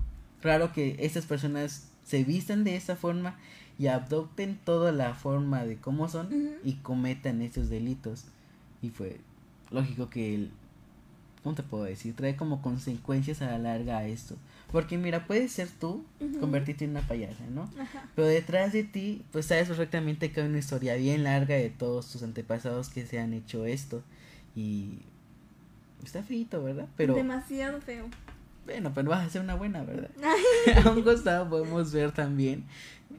raro 0.42 0.72
que 0.72 0.96
estas 1.00 1.26
personas 1.26 1.88
se 2.04 2.22
vistan 2.24 2.62
de 2.64 2.76
esta 2.76 2.94
forma 2.96 3.36
y 3.78 3.88
adopten 3.88 4.58
toda 4.64 4.92
la 4.92 5.14
forma 5.14 5.64
de 5.64 5.76
cómo 5.76 6.08
son 6.08 6.28
y 6.64 6.74
cometan 6.74 7.42
estos 7.42 7.68
delitos. 7.68 8.24
Y 8.80 8.90
fue 8.90 9.18
lógico 9.70 10.08
que 10.08 10.34
el- 10.34 10.50
¿cómo 11.46 11.54
te 11.54 11.62
puedo 11.62 11.84
decir? 11.84 12.12
Trae 12.16 12.34
como 12.34 12.60
consecuencias 12.60 13.40
a 13.40 13.46
la 13.46 13.58
larga 13.58 13.98
a 13.98 14.06
esto. 14.08 14.34
Porque 14.72 14.98
mira, 14.98 15.28
puedes 15.28 15.52
ser 15.52 15.68
tú, 15.68 16.04
convertirte 16.40 16.86
en 16.86 16.90
una 16.90 17.02
payasa, 17.02 17.44
¿no? 17.54 17.70
Pero 18.16 18.26
detrás 18.26 18.72
de 18.72 18.82
ti, 18.82 19.22
pues 19.30 19.46
sabes 19.46 19.68
perfectamente 19.68 20.32
que 20.32 20.40
hay 20.40 20.48
una 20.48 20.58
historia 20.58 20.96
bien 20.96 21.22
larga 21.22 21.54
de 21.54 21.70
todos 21.70 22.10
tus 22.10 22.24
antepasados 22.24 22.88
que 22.88 23.06
se 23.06 23.20
han 23.20 23.32
hecho 23.32 23.64
esto. 23.64 24.02
Y 24.56 24.98
está 26.04 26.24
feito, 26.24 26.64
¿verdad? 26.64 26.88
Pero... 26.96 27.14
Demasiado 27.14 27.80
feo. 27.80 28.06
Bueno, 28.64 28.90
pero 28.92 29.10
vas 29.10 29.24
a 29.24 29.30
ser 29.30 29.40
una 29.40 29.54
buena, 29.54 29.84
¿verdad? 29.84 30.10
a 30.84 30.90
un 30.90 31.04
costado 31.04 31.48
podemos 31.48 31.92
ver 31.92 32.10
también 32.10 32.64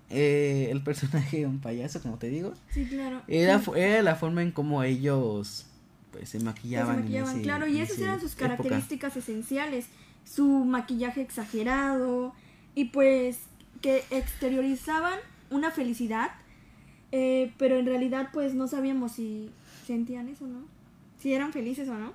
eh, 0.09 0.67
el 0.69 0.83
personaje 0.83 1.37
de 1.37 1.45
un 1.45 1.59
payaso, 1.59 2.01
como 2.01 2.17
te 2.17 2.27
digo. 2.27 2.51
Sí, 2.71 2.87
claro. 2.87 3.21
Era, 3.29 3.61
era 3.77 4.01
la 4.01 4.17
forma 4.17 4.41
en 4.41 4.51
cómo 4.51 4.83
ellos 4.83 5.65
pues 6.11 6.29
se 6.29 6.39
maquillaban. 6.39 7.07
claro, 7.41 7.67
y 7.67 7.79
esas 7.79 7.99
eran 7.99 8.19
sus 8.19 8.35
características 8.35 9.15
esenciales. 9.17 9.87
Su 10.25 10.65
maquillaje 10.65 11.21
exagerado 11.21 12.33
y 12.75 12.85
pues 12.85 13.39
que 13.81 14.03
exteriorizaban 14.11 15.19
una 15.49 15.71
felicidad, 15.71 16.31
eh, 17.11 17.53
pero 17.57 17.77
en 17.77 17.85
realidad 17.85 18.29
pues 18.33 18.53
no 18.53 18.67
sabíamos 18.67 19.13
si 19.13 19.49
sentían 19.85 20.27
eso, 20.27 20.45
¿no? 20.45 20.65
Si 21.19 21.33
eran 21.33 21.53
felices 21.53 21.87
o 21.87 21.97
no. 21.97 22.13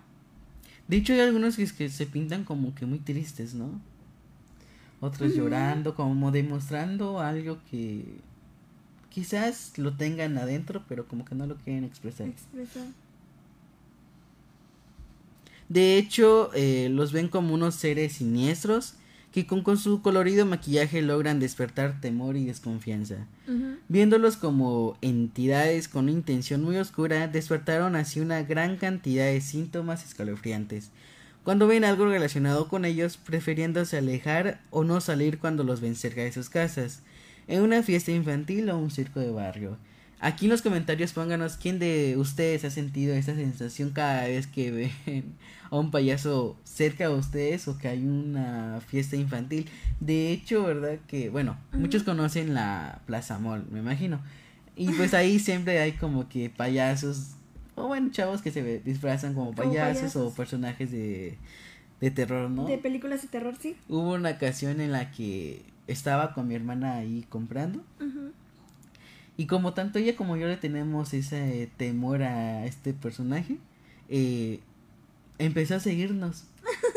De 0.89 0.99
hecho 0.99 1.15
hay 1.15 1.21
algunos 1.21 1.57
que, 1.57 1.67
que 1.67 1.89
se 1.89 2.07
pintan 2.07 2.45
como 2.45 2.75
que 2.75 2.85
muy 2.85 2.99
tristes, 2.99 3.55
¿no? 3.55 3.81
Otros 5.01 5.35
llorando, 5.35 5.97
como 5.97 6.31
demostrando 6.31 7.19
algo 7.19 7.59
que 7.71 8.05
quizás 9.09 9.77
lo 9.77 9.97
tengan 9.97 10.39
adentro, 10.39 10.85
pero 10.89 11.09
como 11.09 11.25
que 11.25 11.35
no 11.35 11.47
lo 11.47 11.57
quieren 11.57 11.83
expresar. 11.83 12.29
Expresar. 12.29 12.87
De 15.73 15.97
hecho, 15.97 16.51
eh, 16.53 16.91
los 16.91 17.13
ven 17.13 17.29
como 17.29 17.55
unos 17.55 17.77
seres 17.77 18.13
siniestros 18.13 18.93
que 19.33 19.47
con, 19.47 19.79
su 19.79 20.03
colorido 20.03 20.45
maquillaje 20.45 21.01
logran 21.01 21.41
despertar 21.41 21.99
temor 21.99 22.37
y 22.37 22.45
desconfianza. 22.45 23.27
Viéndolos 23.89 24.37
como 24.37 24.99
entidades 25.01 25.89
con 25.89 26.05
una 26.05 26.13
intención 26.13 26.63
muy 26.63 26.77
oscura, 26.77 27.27
despertaron 27.27 27.97
así 27.97 28.21
una 28.21 28.43
gran 28.43 28.77
cantidad 28.77 29.25
de 29.25 29.41
síntomas 29.41 30.05
escalofriantes. 30.05 30.91
Cuando 31.43 31.67
ven 31.67 31.85
algo 31.85 32.05
relacionado 32.05 32.69
con 32.69 32.85
ellos, 32.85 33.17
prefiriéndose 33.17 33.97
alejar 33.97 34.61
o 34.69 34.85
no 34.85 35.01
salir 35.01 35.39
cuando 35.39 35.65
los 35.65 35.81
ven 35.81 35.97
cerca 35.97 36.21
de 36.21 36.33
sus 36.33 36.51
casas, 36.51 37.01
en 37.49 37.63
una 37.63 37.83
fiesta 37.83 38.13
infantil 38.13 38.69
o 38.69 38.77
un 38.77 38.91
circo 38.91 39.21
de 39.21 39.31
barrio. 39.31 39.79
Aquí 40.25 40.47
en 40.47 40.53
los 40.53 40.63
comentarios 40.63 41.13
pónganos 41.13 41.57
quién 41.57 41.81
de 41.81 42.15
ustedes 42.17 42.65
ha 42.65 42.71
sentido 42.71 43.13
esta 43.13 43.35
sensación 43.35 43.91
cada 43.91 44.29
vez 44.29 44.47
que 44.47 44.71
ven 44.71 45.25
a 45.69 45.77
un 45.77 45.91
payaso 45.91 46.57
cerca 46.63 47.09
de 47.09 47.15
ustedes 47.15 47.67
o 47.67 47.77
que 47.77 47.89
hay 47.89 48.07
una 48.07 48.81
fiesta 48.87 49.17
infantil. 49.17 49.69
De 49.99 50.31
hecho, 50.31 50.63
¿verdad? 50.63 51.01
Que, 51.09 51.29
bueno, 51.29 51.57
muchos 51.73 52.05
conocen 52.05 52.55
la 52.55 53.01
Plaza 53.05 53.41
Mall, 53.41 53.67
me 53.73 53.81
imagino. 53.81 54.21
Y 54.77 54.93
pues 54.93 55.13
ahí 55.13 55.39
siempre 55.41 55.81
hay 55.81 55.91
como 55.91 56.29
que 56.29 56.49
payasos, 56.51 57.33
o 57.75 57.89
bueno, 57.89 58.13
chavos 58.13 58.43
que 58.43 58.53
se 58.53 58.79
disfrazan 58.79 59.35
como, 59.35 59.53
payasos, 59.57 60.15
o 60.15 60.33
personajes 60.33 60.93
de, 60.93 61.37
de 62.01 62.11
terror, 62.13 62.49
¿no? 62.49 62.67
De 62.67 62.79
películas 62.79 63.23
de 63.23 63.29
terror, 63.29 63.57
sí. 63.59 63.75
Hubo 63.89 64.13
una 64.13 64.31
ocasión 64.31 64.81
en 64.81 64.93
la 64.93 65.11
que 65.11 65.65
estaba 65.89 66.33
con 66.33 66.47
mi 66.47 66.55
hermana 66.55 66.95
ahí 66.95 67.27
comprando. 67.29 67.83
Y 69.37 69.47
como 69.47 69.73
tanto 69.75 69.99
ella 69.99 70.15
como 70.15 70.37
yo 70.37 70.47
le 70.47 70.57
tenemos 70.57 71.15
ese 71.15 71.71
temor 71.77 72.23
a 72.23 72.67
este 72.67 72.93
personaje, 72.93 73.57
eh, 74.09 74.61
empezó 75.39 75.77
a 75.77 75.81
seguirnos. 75.81 76.45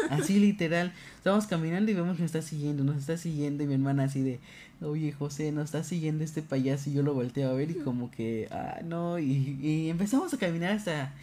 Así 0.09 0.39
literal. 0.39 0.93
Estamos 1.17 1.47
caminando 1.47 1.91
y 1.91 1.93
vemos 1.93 2.17
que 2.17 2.23
nos 2.23 2.35
está 2.35 2.41
siguiendo, 2.41 2.83
nos 2.83 2.97
está 2.97 3.17
siguiendo 3.17 3.63
y 3.63 3.67
mi 3.67 3.73
hermana 3.73 4.03
así 4.03 4.21
de, 4.21 4.39
oye 4.81 5.11
José, 5.11 5.51
nos 5.51 5.65
está 5.65 5.83
siguiendo 5.83 6.23
este 6.23 6.41
payaso 6.41 6.89
y 6.89 6.93
yo 6.93 7.03
lo 7.03 7.13
volteo 7.13 7.49
a 7.49 7.53
ver 7.53 7.71
y 7.71 7.75
como 7.75 8.11
que, 8.11 8.47
ah, 8.51 8.81
no, 8.83 9.17
y, 9.17 9.57
y 9.61 9.89
empezamos 9.89 10.33
a 10.33 10.37
caminar 10.37 10.73
hasta 10.73 11.13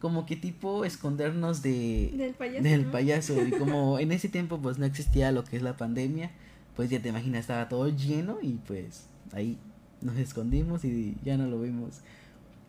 como 0.00 0.26
que 0.26 0.36
tipo 0.36 0.84
escondernos 0.84 1.62
de 1.62 2.12
del 2.16 2.34
payaso, 2.34 2.62
del 2.62 2.86
payaso 2.86 3.46
y 3.46 3.50
como 3.50 3.98
en 4.00 4.12
ese 4.12 4.28
tiempo 4.28 4.60
pues 4.60 4.78
no 4.78 4.86
existía 4.86 5.32
lo 5.32 5.44
que 5.44 5.56
es 5.56 5.62
la 5.62 5.76
pandemia, 5.76 6.30
pues 6.76 6.90
ya 6.90 7.00
te 7.00 7.08
imaginas 7.08 7.40
estaba 7.40 7.68
todo 7.68 7.88
lleno 7.88 8.38
y 8.40 8.58
pues 8.66 9.06
ahí 9.32 9.58
nos 10.00 10.16
escondimos 10.16 10.84
y 10.84 11.16
ya 11.24 11.36
no 11.36 11.46
lo 11.46 11.60
vimos. 11.60 12.00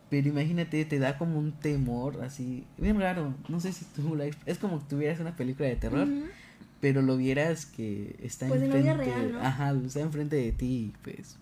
Pero 0.09 0.27
imagínate, 0.27 0.85
te 0.85 0.97
da 0.97 1.17
como 1.17 1.37
un 1.37 1.51
temor 1.51 2.21
así, 2.23 2.65
bien 2.77 2.99
raro. 2.99 3.35
No 3.47 3.59
sé 3.59 3.71
si 3.71 3.85
tú 3.85 4.15
la 4.15 4.25
es 4.45 4.57
como 4.57 4.79
que 4.79 4.85
tuvieras 4.85 5.19
una 5.19 5.35
película 5.35 5.69
de 5.69 5.75
terror, 5.75 6.07
pero 6.81 7.01
lo 7.01 7.15
vieras 7.15 7.65
que 7.65 8.15
está 8.23 8.47
pues 8.47 8.61
enfrente, 8.63 8.93
real, 8.95 9.33
¿no? 9.33 9.39
ajá, 9.39 9.71
está 9.85 9.99
enfrente 9.99 10.35
de 10.35 10.51
ti, 10.51 10.93
pues. 11.03 11.37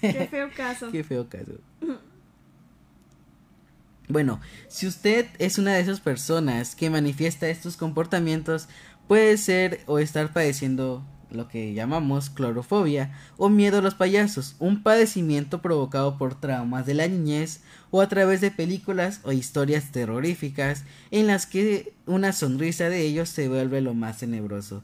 Qué 0.00 0.26
feo 0.28 0.50
caso. 0.56 0.90
Qué 0.92 1.04
feo 1.04 1.28
caso. 1.28 1.52
Bueno, 4.08 4.40
si 4.66 4.88
usted 4.88 5.26
es 5.38 5.58
una 5.58 5.74
de 5.74 5.80
esas 5.82 6.00
personas 6.00 6.74
que 6.74 6.90
manifiesta 6.90 7.48
estos 7.48 7.76
comportamientos, 7.76 8.68
puede 9.06 9.36
ser 9.36 9.80
o 9.86 10.00
estar 10.00 10.32
padeciendo 10.32 11.04
lo 11.32 11.48
que 11.48 11.74
llamamos 11.74 12.30
clorofobia 12.30 13.12
o 13.36 13.48
miedo 13.48 13.78
a 13.78 13.82
los 13.82 13.94
payasos, 13.94 14.56
un 14.58 14.82
padecimiento 14.82 15.62
provocado 15.62 16.18
por 16.18 16.38
traumas 16.38 16.86
de 16.86 16.94
la 16.94 17.08
niñez 17.08 17.60
o 17.90 18.00
a 18.00 18.08
través 18.08 18.40
de 18.40 18.50
películas 18.50 19.20
o 19.24 19.32
historias 19.32 19.92
terroríficas 19.92 20.84
en 21.10 21.26
las 21.26 21.46
que 21.46 21.92
una 22.06 22.32
sonrisa 22.32 22.88
de 22.88 23.02
ellos 23.02 23.28
se 23.28 23.48
vuelve 23.48 23.80
lo 23.80 23.94
más 23.94 24.18
tenebroso 24.18 24.82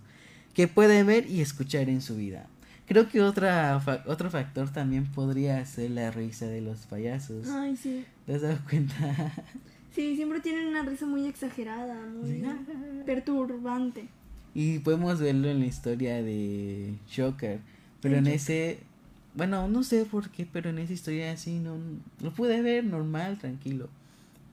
que 0.54 0.68
puede 0.68 1.04
ver 1.04 1.28
y 1.30 1.42
escuchar 1.42 1.90
en 1.90 2.00
su 2.00 2.16
vida. 2.16 2.46
Creo 2.86 3.08
que 3.08 3.20
otra 3.20 3.82
otro 4.06 4.30
factor 4.30 4.70
también 4.70 5.04
podría 5.04 5.64
ser 5.66 5.90
la 5.90 6.10
risa 6.10 6.46
de 6.46 6.62
los 6.62 6.86
payasos. 6.86 7.48
Ay, 7.48 7.76
sí. 7.76 8.06
¿Te 8.24 8.34
has 8.34 8.42
dado 8.42 8.58
cuenta? 8.68 8.94
Sí, 9.96 10.14
siempre 10.14 10.40
tienen 10.40 10.66
una 10.66 10.82
risa 10.82 11.06
muy 11.06 11.26
exagerada, 11.26 11.94
muy 12.06 12.44
perturbante. 13.06 14.08
Y 14.58 14.78
podemos 14.78 15.20
verlo 15.20 15.50
en 15.50 15.60
la 15.60 15.66
historia 15.66 16.22
de 16.22 16.94
Shocker. 17.10 17.60
Pero 18.00 18.16
en 18.16 18.26
ese. 18.26 18.78
Bueno, 19.34 19.68
no 19.68 19.84
sé 19.84 20.06
por 20.06 20.30
qué, 20.30 20.48
pero 20.50 20.70
en 20.70 20.78
esa 20.78 20.94
historia 20.94 21.30
así 21.30 21.58
no. 21.58 21.76
Lo 22.22 22.32
pude 22.32 22.62
ver 22.62 22.82
normal, 22.82 23.36
tranquilo. 23.36 23.90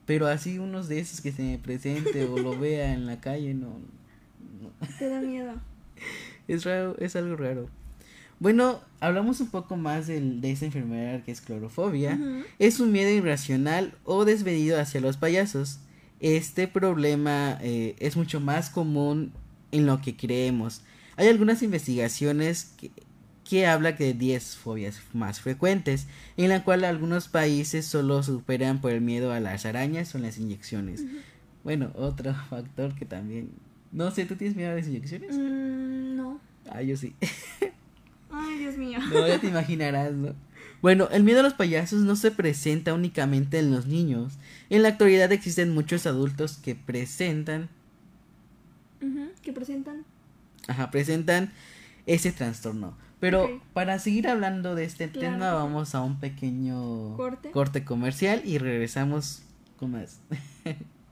Pero 0.04 0.26
así 0.26 0.58
unos 0.58 0.88
de 0.88 0.98
esos 0.98 1.22
que 1.22 1.32
se 1.32 1.40
me 1.40 1.56
presente 1.56 2.22
o 2.26 2.36
lo 2.36 2.58
vea 2.58 2.92
en 2.92 3.06
la 3.06 3.22
calle, 3.22 3.54
no. 3.54 3.78
Te 4.98 5.08
da 5.08 5.22
miedo. 5.22 5.54
Es 6.48 6.64
raro, 6.66 6.98
es 6.98 7.16
algo 7.16 7.36
raro. 7.36 7.70
Bueno, 8.40 8.80
hablamos 9.00 9.40
un 9.40 9.48
poco 9.48 9.78
más 9.78 10.06
de, 10.06 10.20
de 10.20 10.50
esa 10.50 10.66
enfermedad 10.66 11.22
que 11.24 11.32
es 11.32 11.40
clorofobia. 11.40 12.18
Es 12.58 12.78
un 12.78 12.92
miedo 12.92 13.08
irracional 13.08 13.94
o 14.04 14.26
desvedido 14.26 14.78
hacia 14.78 15.00
los 15.00 15.16
payasos. 15.16 15.78
Este 16.20 16.68
problema 16.68 17.58
eh, 17.62 17.96
es 18.00 18.18
mucho 18.18 18.38
más 18.38 18.68
común 18.68 19.32
en 19.74 19.86
lo 19.86 20.00
que 20.00 20.16
creemos. 20.16 20.82
Hay 21.16 21.28
algunas 21.28 21.62
investigaciones 21.62 22.72
que, 22.76 22.90
que 23.48 23.66
habla 23.66 23.92
de 23.92 24.14
10 24.14 24.56
fobias 24.56 25.00
más 25.12 25.40
frecuentes, 25.40 26.06
en 26.36 26.48
la 26.48 26.62
cual 26.64 26.84
algunos 26.84 27.28
países 27.28 27.84
solo 27.84 28.22
superan 28.22 28.80
por 28.80 28.92
el 28.92 29.00
miedo 29.00 29.32
a 29.32 29.40
las 29.40 29.66
arañas 29.66 30.14
o 30.14 30.18
las 30.18 30.38
inyecciones. 30.38 31.04
Bueno, 31.64 31.90
otro 31.94 32.34
factor 32.50 32.94
que 32.94 33.04
también... 33.04 33.50
No 33.90 34.10
sé, 34.10 34.26
¿tú 34.26 34.36
tienes 34.36 34.56
miedo 34.56 34.70
a 34.70 34.74
las 34.74 34.86
inyecciones? 34.86 35.36
Mm, 35.36 36.16
no. 36.16 36.40
Ah, 36.70 36.82
yo 36.82 36.96
sí. 36.96 37.14
Ay, 38.30 38.58
Dios 38.58 38.76
mío. 38.76 38.98
No, 39.12 39.26
ya 39.26 39.40
te 39.40 39.48
imaginarás, 39.48 40.12
¿no? 40.12 40.34
Bueno, 40.82 41.08
el 41.12 41.22
miedo 41.22 41.40
a 41.40 41.42
los 41.42 41.54
payasos 41.54 42.00
no 42.00 42.14
se 42.14 42.30
presenta 42.30 42.92
únicamente 42.92 43.58
en 43.58 43.70
los 43.70 43.86
niños. 43.86 44.34
En 44.70 44.82
la 44.82 44.88
actualidad 44.88 45.32
existen 45.32 45.72
muchos 45.72 46.06
adultos 46.06 46.58
que 46.58 46.74
presentan 46.74 47.68
que 49.44 49.52
presentan. 49.52 50.04
Ajá, 50.66 50.90
presentan 50.90 51.52
ese 52.06 52.32
trastorno. 52.32 52.96
Pero 53.20 53.62
para 53.72 53.98
seguir 53.98 54.28
hablando 54.28 54.74
de 54.74 54.84
este 54.84 55.08
tema, 55.08 55.54
vamos 55.54 55.94
a 55.94 56.02
un 56.02 56.20
pequeño 56.20 57.16
corte. 57.16 57.50
corte 57.52 57.84
comercial 57.84 58.42
y 58.44 58.58
regresamos 58.58 59.42
con 59.78 59.92
más. 59.92 60.20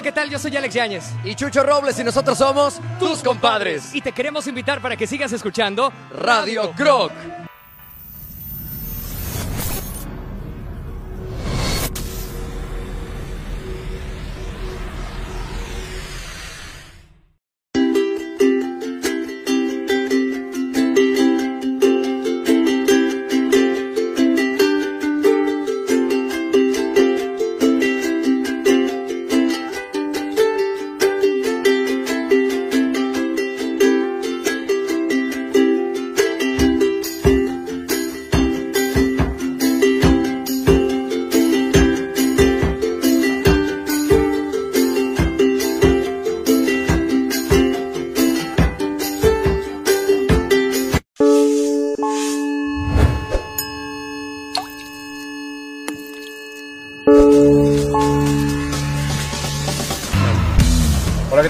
Hola, 0.00 0.08
¿qué 0.08 0.12
tal? 0.12 0.30
Yo 0.30 0.38
soy 0.38 0.56
Alex 0.56 0.74
Yáñez. 0.74 1.04
Y 1.24 1.34
Chucho 1.34 1.62
Robles 1.62 1.98
y 1.98 2.04
nosotros 2.04 2.38
somos 2.38 2.80
tus 2.98 3.22
compadres. 3.22 3.94
Y 3.94 4.00
te 4.00 4.12
queremos 4.12 4.46
invitar 4.46 4.80
para 4.80 4.96
que 4.96 5.06
sigas 5.06 5.30
escuchando 5.30 5.92
Radio 6.10 6.72
Croc. 6.72 7.12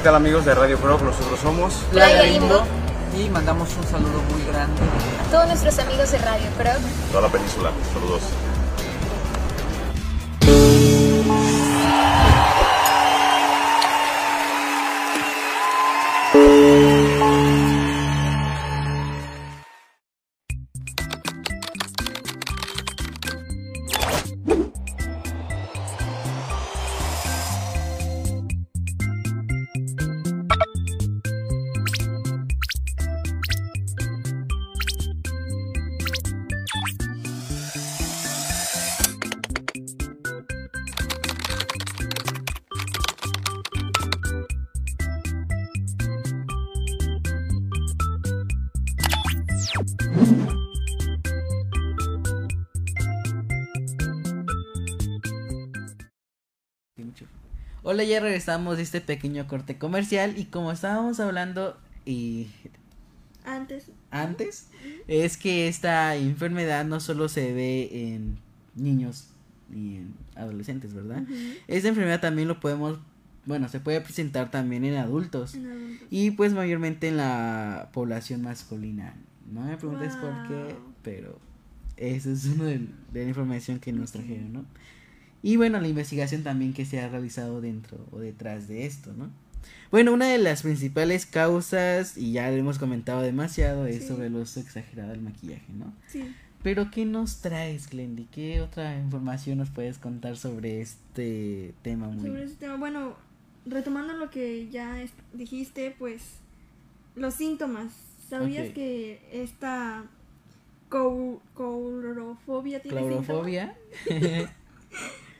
Tal 0.02 0.14
amigos 0.14 0.44
de 0.44 0.54
Radio 0.54 0.78
Pro? 0.78 0.98
Nosotros 0.98 1.38
somos 1.40 1.74
Playa 1.92 2.22
Limbo. 2.22 2.62
Y 3.18 3.28
mandamos 3.28 3.68
un 3.76 3.84
saludo 3.88 4.22
muy 4.30 4.44
grande 4.46 4.80
A 5.26 5.30
todos 5.32 5.46
nuestros 5.48 5.76
amigos 5.80 6.12
de 6.12 6.18
Radio 6.18 6.48
Pro. 6.56 6.70
toda 7.10 7.22
la 7.22 7.28
península. 7.28 7.70
Saludos. 7.92 8.22
Hola, 57.90 58.04
ya 58.04 58.20
regresamos 58.20 58.76
de 58.76 58.84
este 58.84 59.00
pequeño 59.00 59.48
corte 59.48 59.76
comercial 59.76 60.38
y 60.38 60.44
como 60.44 60.70
estábamos 60.70 61.18
hablando 61.18 61.76
y 62.06 62.46
Antes, 63.44 63.90
antes, 64.12 64.68
es 65.08 65.36
que 65.36 65.66
esta 65.66 66.14
enfermedad 66.14 66.84
no 66.84 67.00
solo 67.00 67.28
se 67.28 67.52
ve 67.52 68.12
en 68.14 68.38
niños 68.76 69.30
y 69.74 69.96
en 69.96 70.14
adolescentes, 70.36 70.94
¿verdad? 70.94 71.24
Esta 71.66 71.88
enfermedad 71.88 72.20
también 72.20 72.46
lo 72.46 72.60
podemos, 72.60 73.00
bueno, 73.44 73.68
se 73.68 73.80
puede 73.80 74.00
presentar 74.00 74.52
también 74.52 74.84
en 74.84 74.94
adultos 74.94 75.56
en 75.56 75.66
adultos. 75.66 76.06
y 76.10 76.30
pues 76.30 76.52
mayormente 76.52 77.08
en 77.08 77.16
la 77.16 77.90
población 77.92 78.42
masculina. 78.42 79.16
No 79.50 79.62
me 79.62 79.76
preguntes 79.76 80.14
por 80.14 80.30
qué, 80.46 80.76
pero 81.02 81.40
esa 81.96 82.30
es 82.30 82.44
una 82.44 82.66
de, 82.66 82.86
de 83.12 83.22
la 83.24 83.28
información 83.30 83.80
que 83.80 83.92
nos 83.92 84.12
trajeron, 84.12 84.52
¿no? 84.52 84.64
Y 85.42 85.56
bueno, 85.56 85.80
la 85.80 85.88
investigación 85.88 86.42
también 86.42 86.72
que 86.74 86.84
se 86.84 87.00
ha 87.00 87.08
realizado 87.08 87.60
dentro 87.60 87.98
o 88.12 88.18
detrás 88.18 88.68
de 88.68 88.86
esto, 88.86 89.12
¿no? 89.12 89.30
Bueno, 89.90 90.12
una 90.12 90.26
de 90.28 90.38
las 90.38 90.62
principales 90.62 91.26
causas, 91.26 92.16
y 92.16 92.32
ya 92.32 92.48
lo 92.50 92.56
hemos 92.56 92.78
comentado 92.78 93.22
demasiado, 93.22 93.86
es 93.86 94.02
Sí. 94.02 94.08
sobre 94.08 94.26
el 94.26 94.36
uso 94.36 94.60
exagerado 94.60 95.10
del 95.10 95.20
maquillaje, 95.20 95.72
¿no? 95.72 95.92
Sí. 96.06 96.34
Pero 96.62 96.90
¿qué 96.90 97.06
nos 97.06 97.40
traes, 97.40 97.88
Glendy? 97.88 98.26
¿Qué 98.30 98.60
otra 98.60 98.96
información 98.98 99.58
nos 99.58 99.70
puedes 99.70 99.96
contar 99.98 100.36
sobre 100.36 100.80
este 100.82 101.72
tema 101.82 102.08
muy... 102.08 102.26
Sobre 102.28 102.44
ese 102.44 102.56
tema, 102.56 102.76
bueno, 102.76 103.14
retomando 103.66 104.12
lo 104.12 104.30
que 104.30 104.68
ya 104.70 105.02
dijiste, 105.32 105.94
pues 105.98 106.22
los 107.16 107.34
síntomas. 107.34 107.92
¿Sabías 108.28 108.68
que 108.74 109.20
esta 109.32 110.04
cou- 110.90 111.40
coulrofobia 111.54 112.80
tiene 112.82 113.00
síntomas? 113.08 113.70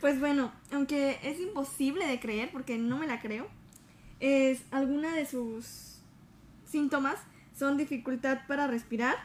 Pues 0.01 0.19
bueno, 0.19 0.53
aunque 0.73 1.19
es 1.23 1.39
imposible 1.41 2.07
de 2.07 2.21
creer, 2.21 2.51
porque 2.51 2.79
no 2.79 2.99
me 2.99 3.07
la 3.07 3.21
creo, 3.21 3.49
es 4.19 4.63
alguna 4.71 5.15
de 5.15 5.27
sus 5.27 5.99
síntomas 6.65 7.19
son 7.61 7.77
dificultad 7.77 8.39
para 8.49 8.67
respirar, 8.67 9.17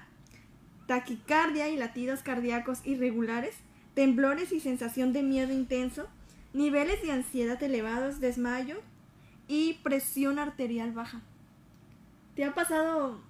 taquicardia 0.88 1.70
y 1.70 1.78
latidos 1.78 2.22
cardíacos 2.22 2.86
irregulares, 2.86 3.56
temblores 3.94 4.52
y 4.52 4.60
sensación 4.60 5.14
de 5.14 5.24
miedo 5.24 5.54
intenso, 5.54 6.08
niveles 6.54 7.02
de 7.02 7.14
ansiedad 7.14 7.62
elevados, 7.64 8.20
desmayo 8.20 8.82
y 9.48 9.76
presión 9.84 10.38
arterial 10.38 10.92
baja. 10.92 11.22
¿Te 12.36 12.44
ha 12.44 12.54
pasado 12.54 13.22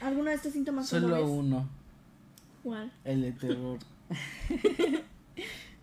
alguno 0.00 0.30
de 0.30 0.36
estos 0.36 0.54
síntomas? 0.54 0.88
Solo 0.88 1.26
uno, 1.26 1.68
¿Cuál? 2.62 2.90
el 3.04 3.20
de 3.20 3.32
terror. 3.32 3.78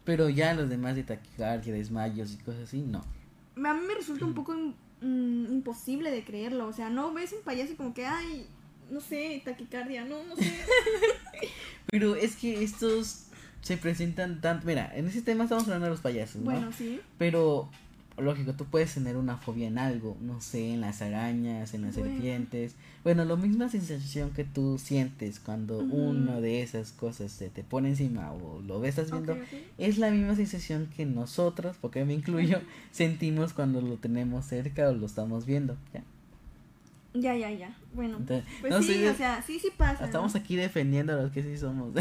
Pero 0.06 0.30
ya 0.30 0.54
los 0.54 0.70
demás 0.70 0.96
de 0.96 1.04
taquicardia, 1.04 1.74
desmayos 1.74 2.34
y 2.34 2.38
cosas 2.38 2.64
así, 2.64 2.82
no. 2.82 3.00
A 3.56 3.74
mí 3.74 3.82
me 3.88 3.94
resulta 3.96 4.26
un 4.26 4.34
poco 4.34 4.54
im- 4.54 4.74
mm, 5.02 5.54
imposible 5.54 6.12
de 6.12 6.24
creerlo. 6.24 6.68
O 6.68 6.74
sea, 6.74 6.90
no 6.90 7.14
ves 7.14 7.32
un 7.34 7.44
payaso 7.44 7.76
como 7.78 7.94
que, 7.94 8.06
ay, 8.06 8.48
no 8.92 9.00
sé, 9.00 9.42
taquicardia, 9.46 10.04
no, 10.06 10.24
no 10.24 10.36
sé. 10.36 10.44
Pero 11.88 12.16
es 12.16 12.36
que 12.36 12.64
estos 12.64 13.26
se 13.62 13.78
presentan 13.78 14.42
tanto... 14.42 14.66
Mira, 14.66 14.92
en 14.96 15.08
ese 15.08 15.22
tema 15.22 15.44
estamos 15.46 15.64
hablando 15.66 15.86
de 15.86 15.92
los 15.92 16.02
payasos, 16.02 16.38
¿no? 16.42 16.46
bueno, 16.52 16.72
sí. 16.74 17.00
Pero, 17.18 17.70
lógico, 18.18 18.54
tú 18.54 18.66
puedes 18.66 18.94
tener 18.94 19.18
una 19.18 19.38
fobia 19.38 19.68
en 19.68 19.78
algo, 19.78 20.18
no 20.22 20.42
sé, 20.42 20.74
en 20.74 20.82
las 20.82 21.02
arañas, 21.02 21.74
en 21.74 21.82
las 21.84 21.96
Bueno. 21.96 22.12
serpientes. 22.12 22.76
Bueno, 23.04 23.26
la 23.26 23.36
misma 23.36 23.70
sensación 23.70 24.32
que 24.32 24.44
tú 24.44 24.78
sientes 24.78 25.40
cuando 25.40 25.80
una 25.80 26.40
de 26.40 26.62
esas 26.62 26.92
cosas 26.92 27.32
se 27.32 27.50
te 27.50 27.64
pone 27.64 27.90
encima 27.90 28.32
o 28.32 28.62
lo 28.62 28.80
ves, 28.80 28.98
estás 28.98 29.12
viendo, 29.12 29.38
es 29.78 29.98
la 29.98 30.12
misma 30.12 30.36
sensación 30.36 30.88
que 30.96 31.06
nosotros, 31.06 31.78
porque 31.82 32.06
me 32.06 32.14
incluyo, 32.14 32.62
sentimos 32.92 33.54
cuando 33.54 33.82
lo 33.82 33.96
tenemos 33.98 34.46
cerca 34.46 34.90
o 34.90 34.94
lo 34.94 35.06
estamos 35.06 35.46
viendo. 35.46 35.76
¿ya? 35.94 36.04
Ya, 37.16 37.36
ya, 37.36 37.52
ya. 37.52 37.78
Bueno, 37.94 38.18
Entonces, 38.18 38.46
pues 38.62 38.72
no 38.74 38.82
sí, 38.82 39.06
o 39.06 39.14
sea, 39.16 39.44
sí, 39.46 39.60
sí 39.60 39.70
pasa. 39.78 40.06
Estamos 40.06 40.34
¿no? 40.34 40.40
aquí 40.40 40.56
defendiendo 40.56 41.14
a 41.14 41.18
los 41.18 41.32
que 41.32 41.44
sí 41.44 41.58
somos. 41.58 41.94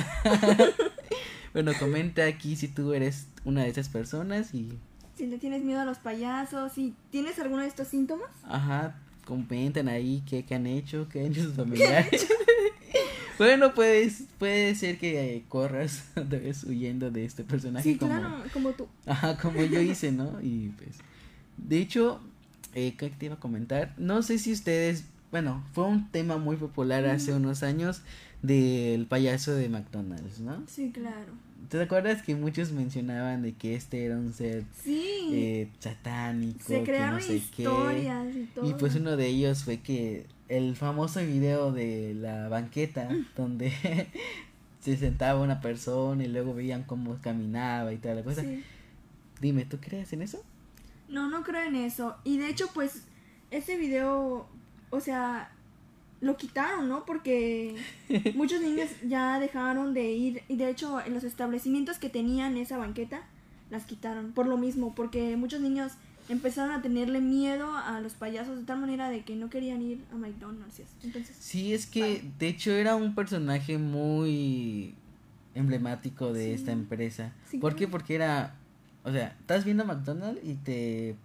bueno, 1.53 1.73
comenta 1.79 2.25
aquí 2.27 2.57
si 2.57 2.69
tú 2.69 2.95
eres 2.95 3.27
una 3.45 3.63
de 3.63 3.69
esas 3.69 3.89
personas 3.89 4.55
y 4.55 4.79
Si 5.17 5.27
le 5.27 5.39
tienes 5.39 5.63
miedo 5.63 5.81
a 5.81 5.85
los 5.85 5.99
payasos, 5.99 6.73
si 6.73 6.95
tienes 7.11 7.39
alguno 7.39 7.63
de 7.63 7.69
estos 7.69 7.89
síntomas, 7.89 8.29
Ajá, 8.45 8.97
comenten 9.25 9.89
ahí 9.89 10.23
qué, 10.29 10.45
qué 10.45 10.55
han 10.55 10.67
hecho, 10.67 11.09
qué 11.11 11.21
han 11.21 11.27
hecho 11.27 11.45
sus 11.45 11.55
familiares. 11.57 12.27
bueno, 13.39 13.75
pues 13.75 14.25
puede 14.39 14.75
ser 14.75 14.99
que 14.99 15.37
eh, 15.37 15.45
corras 15.49 16.05
otra 16.17 16.39
vez 16.39 16.65
huyendo 16.65 17.11
de 17.11 17.25
este 17.25 17.45
personaje 17.45 17.93
sí, 17.93 17.99
como, 17.99 18.11
claro, 18.13 18.43
como 18.53 18.71
tú. 18.73 18.87
ajá, 19.07 19.37
como 19.39 19.63
yo 19.65 19.81
hice, 19.81 20.13
¿no? 20.13 20.41
Y 20.43 20.69
pues, 20.79 20.97
de 21.59 21.79
hecho, 21.79 22.21
eh, 22.75 22.95
¿qué 22.97 23.11
te 23.11 23.27
iba 23.27 23.35
a 23.37 23.41
comentar? 23.41 23.95
No 23.99 24.23
sé 24.23 24.39
si 24.39 24.53
ustedes, 24.53 25.05
bueno, 25.31 25.63
fue 25.73 25.85
un 25.85 26.11
tema 26.11 26.37
muy 26.39 26.57
popular 26.57 27.05
hace 27.07 27.33
unos 27.35 27.63
años 27.63 28.03
del 28.43 29.07
payaso 29.07 29.55
de 29.55 29.69
McDonald's, 29.69 30.41
¿no? 30.41 30.63
Sí, 30.67 30.91
claro. 30.93 31.33
¿Te 31.69 31.81
acuerdas 31.81 32.23
que 32.23 32.35
muchos 32.35 32.73
mencionaban 32.73 33.41
de 33.43 33.55
que 33.55 33.75
este 33.77 34.05
era 34.05 34.17
un 34.17 34.33
ser 34.35 34.65
Sí, 34.83 35.29
eh, 35.33 35.69
satánico, 35.79 36.59
se 36.67 36.81
que 36.81 36.85
crearon 36.85 37.15
no 37.17 37.21
sé 37.21 37.41
qué? 37.55 37.63
historias 37.63 38.37
y 38.37 38.45
todo. 38.55 38.69
Y 38.69 38.75
pues 38.75 38.95
uno 38.97 39.17
de 39.17 39.27
ellos 39.29 39.65
fue 39.65 39.79
que 39.79 40.27
el 40.49 40.77
famoso 40.77 41.21
video 41.21 41.73
de 41.73 42.15
la 42.15 42.49
banqueta 42.49 43.09
donde 43.37 43.73
se 44.81 44.97
sentaba 44.97 45.41
una 45.41 45.61
persona 45.61 46.25
y 46.25 46.29
luego 46.29 46.53
veían 46.53 46.83
cómo 46.83 47.17
caminaba 47.23 47.93
y 47.93 47.99
toda 47.99 48.17
la 48.17 48.23
cosa. 48.23 48.43
Sí. 48.43 48.63
Dime, 49.41 49.65
¿tú 49.65 49.79
crees 49.81 50.13
en 50.13 50.23
eso? 50.23 50.43
No, 51.09 51.29
no 51.31 51.43
creo 51.43 51.63
en 51.63 51.77
eso. 51.77 52.17
Y 52.25 52.39
de 52.39 52.49
hecho, 52.49 52.69
pues, 52.75 53.05
ese 53.51 53.77
video, 53.77 54.47
o 54.91 55.01
sea, 55.01 55.53
lo 56.23 56.37
quitaron, 56.39 56.89
¿no? 56.89 57.05
Porque 57.05 57.75
muchos 58.35 58.63
niños 58.63 58.89
ya 59.07 59.39
dejaron 59.39 59.93
de 59.93 60.11
ir. 60.13 60.43
Y 60.49 60.57
de 60.57 60.71
hecho, 60.71 61.01
en 61.05 61.13
los 61.13 61.25
establecimientos 61.25 61.99
que 61.99 62.09
tenían 62.09 62.57
esa 62.57 62.79
banqueta, 62.79 63.23
las 63.71 63.85
quitaron. 63.85 64.33
Por 64.33 64.47
lo 64.47 64.57
mismo, 64.57 64.95
porque 64.95 65.37
muchos 65.37 65.61
niños 65.61 65.93
empezaron 66.29 66.73
a 66.73 66.81
tenerle 66.81 67.21
miedo 67.21 67.77
a 67.77 68.01
los 68.01 68.13
payasos 68.15 68.57
de 68.57 68.65
tal 68.65 68.79
manera 68.81 69.11
de 69.11 69.23
que 69.25 69.35
no 69.35 69.51
querían 69.51 69.83
ir 69.83 69.99
a 70.13 70.17
McDonald's. 70.17 70.81
Entonces, 71.03 71.37
Sí, 71.39 71.75
es 71.75 71.87
que 71.87 72.23
de 72.39 72.49
hecho 72.49 72.71
era 72.71 72.95
un 72.95 73.15
personaje 73.15 73.77
muy 73.79 74.95
emblemático 75.55 76.33
de 76.33 76.45
Sí. 76.47 76.51
esta 76.53 76.73
empresa. 76.73 77.33
Sí, 77.51 77.59
¿Por 77.59 77.75
qué? 77.75 77.89
Porque 77.89 78.15
era, 78.15 78.55
o 79.05 79.11
sea, 79.13 79.37
estás 79.41 79.65
viendo 79.65 79.85
McDonald's 79.85 80.41
y 80.45 80.55
te... 80.55 81.17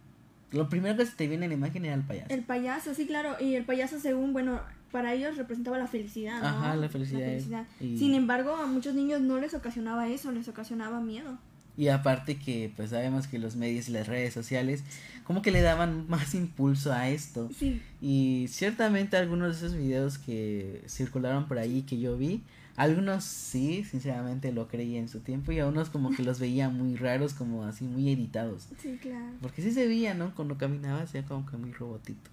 Lo 0.52 0.70
primero 0.70 0.96
que 0.98 1.06
se 1.06 1.12
te 1.16 1.28
viene 1.28 1.46
en 1.46 1.52
la 1.52 1.56
imagen 1.58 1.86
era 1.86 1.94
el 1.94 2.02
payaso. 2.04 2.34
el 2.34 2.44
payaso, 2.44 2.94
sí, 2.96 3.06
claro. 3.06 3.36
Y 3.40 3.56
el 3.56 3.66
payaso, 3.66 4.00
según, 4.00 4.32
bueno, 4.34 4.62
para 4.92 5.14
ellos 5.14 5.38
representaba 5.38 5.78
la 5.78 5.88
felicidad, 5.88 6.42
¿no? 6.42 6.48
Ajá, 6.48 6.76
la 6.76 6.90
felicidad. 6.90 7.66
Y- 7.80 7.98
Sin 7.98 8.14
embargo, 8.14 8.56
a 8.56 8.66
muchos 8.68 8.94
niños 8.96 9.22
no 9.22 9.40
les 9.40 9.54
ocasionaba 9.54 10.08
eso, 10.08 10.32
les 10.32 10.48
ocasionaba 10.48 11.00
miedo. 11.02 11.38
Y 11.78 11.90
aparte 11.90 12.40
que 12.40 12.72
pues 12.76 12.90
sabemos 12.90 13.28
que 13.28 13.38
los 13.38 13.56
medios 13.56 13.88
y 13.88 13.92
las 13.92 14.08
redes 14.08 14.34
sociales 14.34 14.84
como 15.26 15.44
que 15.44 15.52
le 15.52 15.62
daban 15.62 16.06
más 16.10 16.34
impulso 16.34 16.92
a 16.92 17.10
esto. 17.10 17.50
Sí, 17.56 17.82
Y 18.02 18.48
ciertamente 18.50 19.16
algunos 19.18 19.60
de 19.62 19.68
esos 19.68 19.78
videos 19.78 20.18
que 20.18 20.84
circularon 20.88 21.48
por 21.48 21.60
ahí 21.60 21.84
que 21.84 22.00
yo 22.00 22.18
vi, 22.18 22.42
algunos 22.78 23.24
sí, 23.26 23.84
sinceramente 23.84 24.54
lo 24.54 24.68
creí 24.70 24.96
en 24.96 25.10
su 25.10 25.20
tiempo 25.20 25.52
y 25.52 25.60
a 25.60 25.68
unos 25.68 25.90
como 25.90 26.12
que 26.16 26.24
los 26.24 26.40
veía 26.40 26.70
muy 26.70 26.96
raros, 26.96 27.34
como 27.34 27.66
así 27.66 27.84
muy 27.86 28.10
editados. 28.10 28.70
sí, 28.82 28.98
claro. 29.02 29.34
Porque 29.42 29.62
sí 29.62 29.72
se 29.72 29.86
veía, 29.88 30.14
¿no? 30.14 30.34
Cuando 30.36 30.58
caminaba 30.58 31.02
hacía 31.02 31.26
como 31.26 31.46
que 31.46 31.58
muy 31.58 31.74
robotito. 31.74 32.30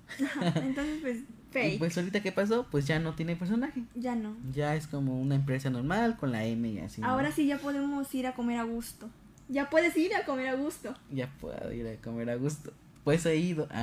Entonces, 0.55 0.99
pues, 1.03 1.19
Y 1.55 1.57
fake. 1.57 1.79
pues 1.79 1.97
ahorita 1.97 2.21
que 2.21 2.33
pasó, 2.33 2.67
pues 2.71 2.85
ya 2.87 2.99
no 2.99 3.15
tiene 3.15 3.37
personaje. 3.37 3.85
ya 3.95 4.15
no. 4.17 4.37
Ya 4.53 4.75
es 4.77 4.87
como 4.89 5.21
una 5.21 5.37
empresa 5.37 5.71
normal 5.71 6.17
con 6.17 6.31
la 6.33 6.45
M 6.45 6.69
y 6.69 6.79
así. 6.81 7.01
¿no? 7.01 7.07
Ahora 7.07 7.31
sí 7.33 7.47
ya 7.47 7.59
podemos 7.59 8.13
ir 8.15 8.27
a 8.27 8.35
comer 8.35 8.59
a 8.59 8.65
gusto. 8.65 9.09
Ya 9.49 9.71
puedes 9.71 9.97
ir 9.97 10.15
a 10.15 10.25
comer 10.25 10.49
a 10.49 10.55
gusto. 10.57 10.95
Ya 11.11 11.29
puedo 11.41 11.73
ir 11.73 11.87
a 11.87 11.97
comer 12.03 12.29
a 12.31 12.35
gusto. 12.37 12.73
Pues 13.05 13.25
he 13.27 13.37
ido. 13.37 13.69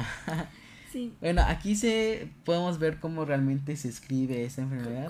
Sí. 0.91 1.13
Bueno, 1.21 1.41
aquí 1.47 1.78
se 1.78 2.28
podemos 2.43 2.78
ver 2.78 3.00
cómo 3.00 3.24
realmente 3.24 3.78
se 3.78 3.88
escribe 3.88 4.43
esa 4.43 4.63
enfermedad. 4.63 5.08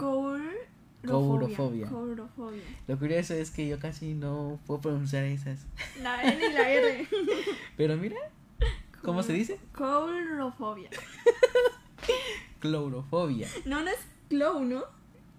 Courofobia. 1.05 1.87
Courofobia. 1.87 2.61
Lo 2.87 2.97
curioso 2.97 3.33
es 3.33 3.51
que 3.51 3.67
yo 3.67 3.79
casi 3.79 4.13
no 4.13 4.59
puedo 4.65 4.81
pronunciar 4.81 5.23
esas. 5.23 5.65
La 6.01 6.21
N 6.23 6.45
y 6.45 6.53
la 6.53 6.69
R. 6.69 7.07
Pero 7.77 7.97
mira, 7.97 8.17
¿cómo 9.01 9.23
se 9.23 9.33
dice? 9.33 9.59
Courofobia. 9.73 10.89
Clorofobia. 12.59 13.47
No, 13.65 13.81
no 13.81 13.89
es 13.89 13.99
clown, 14.29 14.69
¿no? 14.69 14.83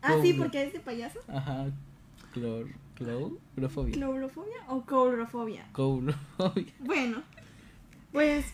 Ah, 0.03 0.19
sí, 0.21 0.35
porque 0.35 0.65
es 0.65 0.73
de 0.73 0.81
payaso. 0.81 1.21
Ajá. 1.29 1.67
Clor, 2.33 2.69
clorofobia. 2.97 3.95
¿Clorofobia 3.95 4.57
o 4.69 4.83
courofobia? 4.83 5.69
Courofobia. 5.73 6.73
Bueno, 6.81 7.23
pues 8.11 8.47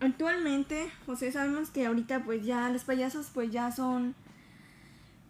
actualmente, 0.00 0.90
José, 1.06 1.30
sabemos 1.30 1.70
que 1.70 1.86
ahorita 1.86 2.24
pues 2.24 2.44
ya 2.44 2.68
los 2.70 2.84
payasos 2.84 3.30
pues 3.32 3.50
ya 3.50 3.70
son 3.70 4.14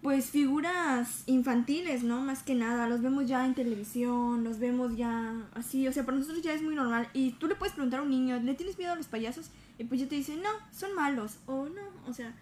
pues 0.03 0.31
figuras 0.31 1.25
infantiles, 1.27 2.03
¿no? 2.03 2.21
Más 2.23 2.43
que 2.43 2.55
nada, 2.55 2.89
los 2.89 3.03
vemos 3.03 3.27
ya 3.29 3.45
en 3.45 3.55
televisión, 3.55 4.45
los 4.45 4.59
vemos 4.59 4.97
ya 4.97 5.47
así, 5.55 5.87
o 5.89 5.93
sea, 5.93 6.05
para 6.05 6.17
nosotros 6.17 6.43
ya 6.43 6.55
es 6.55 6.63
muy 6.63 6.75
normal. 6.75 7.09
Y 7.13 7.33
tú 7.33 7.47
le 7.49 7.55
puedes 7.55 7.75
preguntar 7.75 8.01
a 8.01 8.03
un 8.03 8.11
niño, 8.11 8.39
¿le 8.41 8.55
tienes 8.55 8.79
miedo 8.79 8.93
a 8.93 8.97
los 8.97 9.07
payasos? 9.09 9.51
Y 9.79 9.85
pues 9.85 10.01
ya 10.01 10.09
te 10.09 10.15
dicen, 10.17 10.41
no, 10.43 10.49
son 10.73 10.95
malos, 10.95 11.39
o 11.47 11.69
no, 11.69 11.83
o 12.09 12.15
sea, 12.15 12.35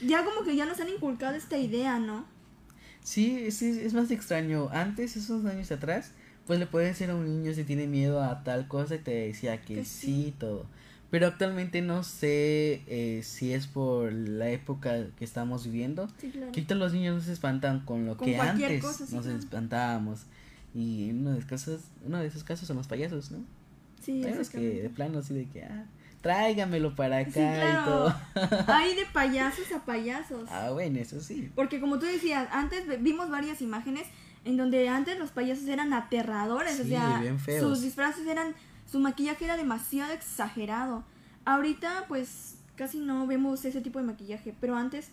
ya 0.00 0.24
como 0.24 0.44
que 0.44 0.56
ya 0.56 0.64
nos 0.64 0.80
han 0.80 0.88
inculcado 0.88 1.36
esta 1.36 1.58
idea, 1.58 1.98
¿no? 1.98 2.24
Sí, 3.02 3.50
sí, 3.50 3.80
es 3.82 3.92
más 3.92 4.10
extraño. 4.10 4.68
Antes, 4.72 5.16
esos 5.16 5.44
años 5.44 5.70
atrás, 5.70 6.12
pues 6.46 6.58
le 6.58 6.66
puedes 6.66 6.88
decir 6.88 7.10
a 7.10 7.14
un 7.14 7.26
niño 7.26 7.52
si 7.54 7.64
tiene 7.64 7.86
miedo 7.86 8.22
a 8.22 8.42
tal 8.44 8.66
cosa 8.66 8.94
y 8.94 8.98
te 8.98 9.10
decía 9.26 9.60
que, 9.60 9.74
Que 9.74 9.84
sí, 9.84 10.24
sí. 10.26 10.34
todo. 10.38 10.66
Pero 11.14 11.28
actualmente 11.28 11.80
no 11.80 12.02
sé 12.02 12.82
eh, 12.88 13.20
si 13.22 13.52
es 13.52 13.68
por 13.68 14.12
la 14.12 14.48
época 14.50 15.06
que 15.16 15.24
estamos 15.24 15.64
viviendo. 15.64 16.08
Sí, 16.18 16.28
claro. 16.30 16.50
Que 16.50 16.58
ahorita 16.58 16.74
los 16.74 16.92
niños 16.92 17.14
no 17.14 17.20
se 17.20 17.32
espantan 17.32 17.84
con 17.84 18.04
lo 18.04 18.16
Con 18.16 18.26
que 18.26 18.36
antes 18.36 18.82
cosa, 18.82 19.06
sí, 19.06 19.14
nos 19.14 19.22
claro. 19.22 19.38
espantábamos. 19.38 20.22
Y 20.74 21.12
uno 21.12 21.30
de, 21.30 21.38
esos 21.38 21.48
casos, 21.48 21.80
uno 22.04 22.18
de 22.18 22.26
esos 22.26 22.42
casos 22.42 22.66
son 22.66 22.78
los 22.78 22.88
payasos, 22.88 23.30
¿no? 23.30 23.38
Sí, 24.02 24.24
Hay 24.24 24.32
unos 24.32 24.50
que 24.50 24.58
de 24.82 24.90
plano 24.90 25.20
así 25.20 25.34
de 25.34 25.46
que, 25.46 25.62
ah, 25.62 25.84
tráigamelo 26.20 26.96
para 26.96 27.18
acá 27.18 27.30
Sí, 27.30 27.40
y 27.40 27.84
todo. 27.84 28.12
Hay 28.66 28.94
de 28.96 29.06
payasos 29.12 29.70
a 29.70 29.84
payasos. 29.84 30.48
ah, 30.50 30.70
bueno, 30.72 30.98
eso 30.98 31.20
sí. 31.20 31.48
Porque 31.54 31.78
como 31.78 32.00
tú 32.00 32.06
decías, 32.06 32.48
antes 32.50 32.86
vimos 33.04 33.30
varias 33.30 33.62
imágenes 33.62 34.08
en 34.44 34.56
donde 34.56 34.88
antes 34.88 35.16
los 35.16 35.30
payasos 35.30 35.68
eran 35.68 35.92
aterradores, 35.92 36.80
o 36.80 36.82
Sí, 36.82 36.88
sea, 36.88 37.20
bien 37.20 37.38
feos. 37.38 37.60
sus 37.62 37.82
disfraces 37.82 38.26
eran, 38.26 38.52
su 38.90 39.00
maquillaje 39.00 39.44
era 39.44 39.56
demasiado 39.56 40.12
exagerado. 40.12 41.04
Ahorita 41.44 42.04
pues 42.08 42.56
casi 42.76 42.98
no 42.98 43.26
vemos 43.26 43.64
ese 43.64 43.80
tipo 43.80 43.98
de 43.98 44.04
maquillaje, 44.06 44.54
pero 44.60 44.76
antes 44.76 45.08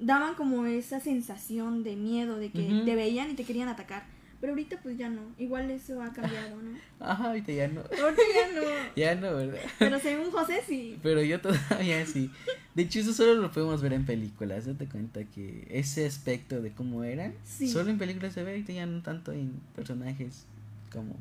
daban 0.00 0.34
como 0.34 0.64
esa 0.66 1.00
sensación 1.00 1.82
de 1.84 1.96
miedo, 1.96 2.36
de 2.36 2.50
que 2.50 2.82
te 2.84 2.94
veían 2.94 3.30
y 3.30 3.34
te 3.34 3.44
querían 3.44 3.68
atacar. 3.68 4.04
Pero 4.40 4.52
ahorita 4.52 4.78
pues 4.84 4.96
ya 4.96 5.08
no, 5.08 5.22
igual 5.36 5.68
eso 5.72 6.00
ha 6.00 6.12
cambiado, 6.12 6.62
¿no? 6.62 6.78
Ajá, 7.04 7.24
ahorita 7.30 7.50
ya 7.50 7.66
no. 7.66 7.80
Ahorita 7.80 8.22
ya 8.34 8.54
no. 8.60 8.66
Ya 8.96 9.14
no, 9.16 9.34
¿verdad? 9.34 9.58
Pero 9.80 9.98
según 9.98 10.30
José 10.30 10.60
sí. 10.64 10.96
Pero 11.02 11.22
yo 11.22 11.40
todavía 11.40 12.06
sí. 12.06 12.30
De 12.76 12.84
hecho, 12.84 13.00
eso 13.00 13.12
solo 13.12 13.34
lo 13.34 13.50
podemos 13.50 13.82
ver 13.82 13.94
en 13.94 14.06
películas. 14.06 14.66
Date 14.66 14.86
cuenta 14.86 15.24
que 15.24 15.66
ese 15.70 16.06
aspecto 16.06 16.62
de 16.62 16.70
cómo 16.72 17.02
eran, 17.02 17.34
Sí. 17.42 17.68
solo 17.68 17.90
en 17.90 17.98
películas 17.98 18.32
se 18.32 18.44
ve 18.44 18.52
ahorita 18.52 18.72
ya 18.72 18.86
no 18.86 19.02
tanto 19.02 19.32
en 19.32 19.54
personajes 19.74 20.44
como. 20.92 21.16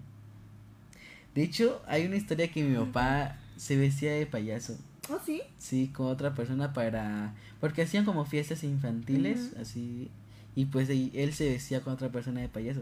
De 1.38 1.44
hecho, 1.44 1.84
hay 1.86 2.04
una 2.08 2.16
historia 2.16 2.52
que 2.52 2.64
mi 2.64 2.76
papá 2.76 3.38
se 3.58 3.78
vestía 3.78 4.12
de 4.14 4.26
payaso. 4.26 4.76
¿Oh 5.08 5.20
sí? 5.24 5.42
Sí, 5.60 5.88
con 5.94 6.08
otra 6.08 6.34
persona 6.34 6.74
para. 6.74 7.36
Porque 7.60 7.84
hacían 7.84 8.06
como 8.06 8.26
fiestas 8.26 8.64
infantiles, 8.64 9.52
así. 9.62 10.10
Y 10.56 10.66
pues 10.66 10.90
él 10.90 11.34
se 11.34 11.48
vestía 11.50 11.82
con 11.82 11.94
otra 11.94 12.10
persona 12.10 12.42
de 12.42 12.50
payaso. 12.50 12.82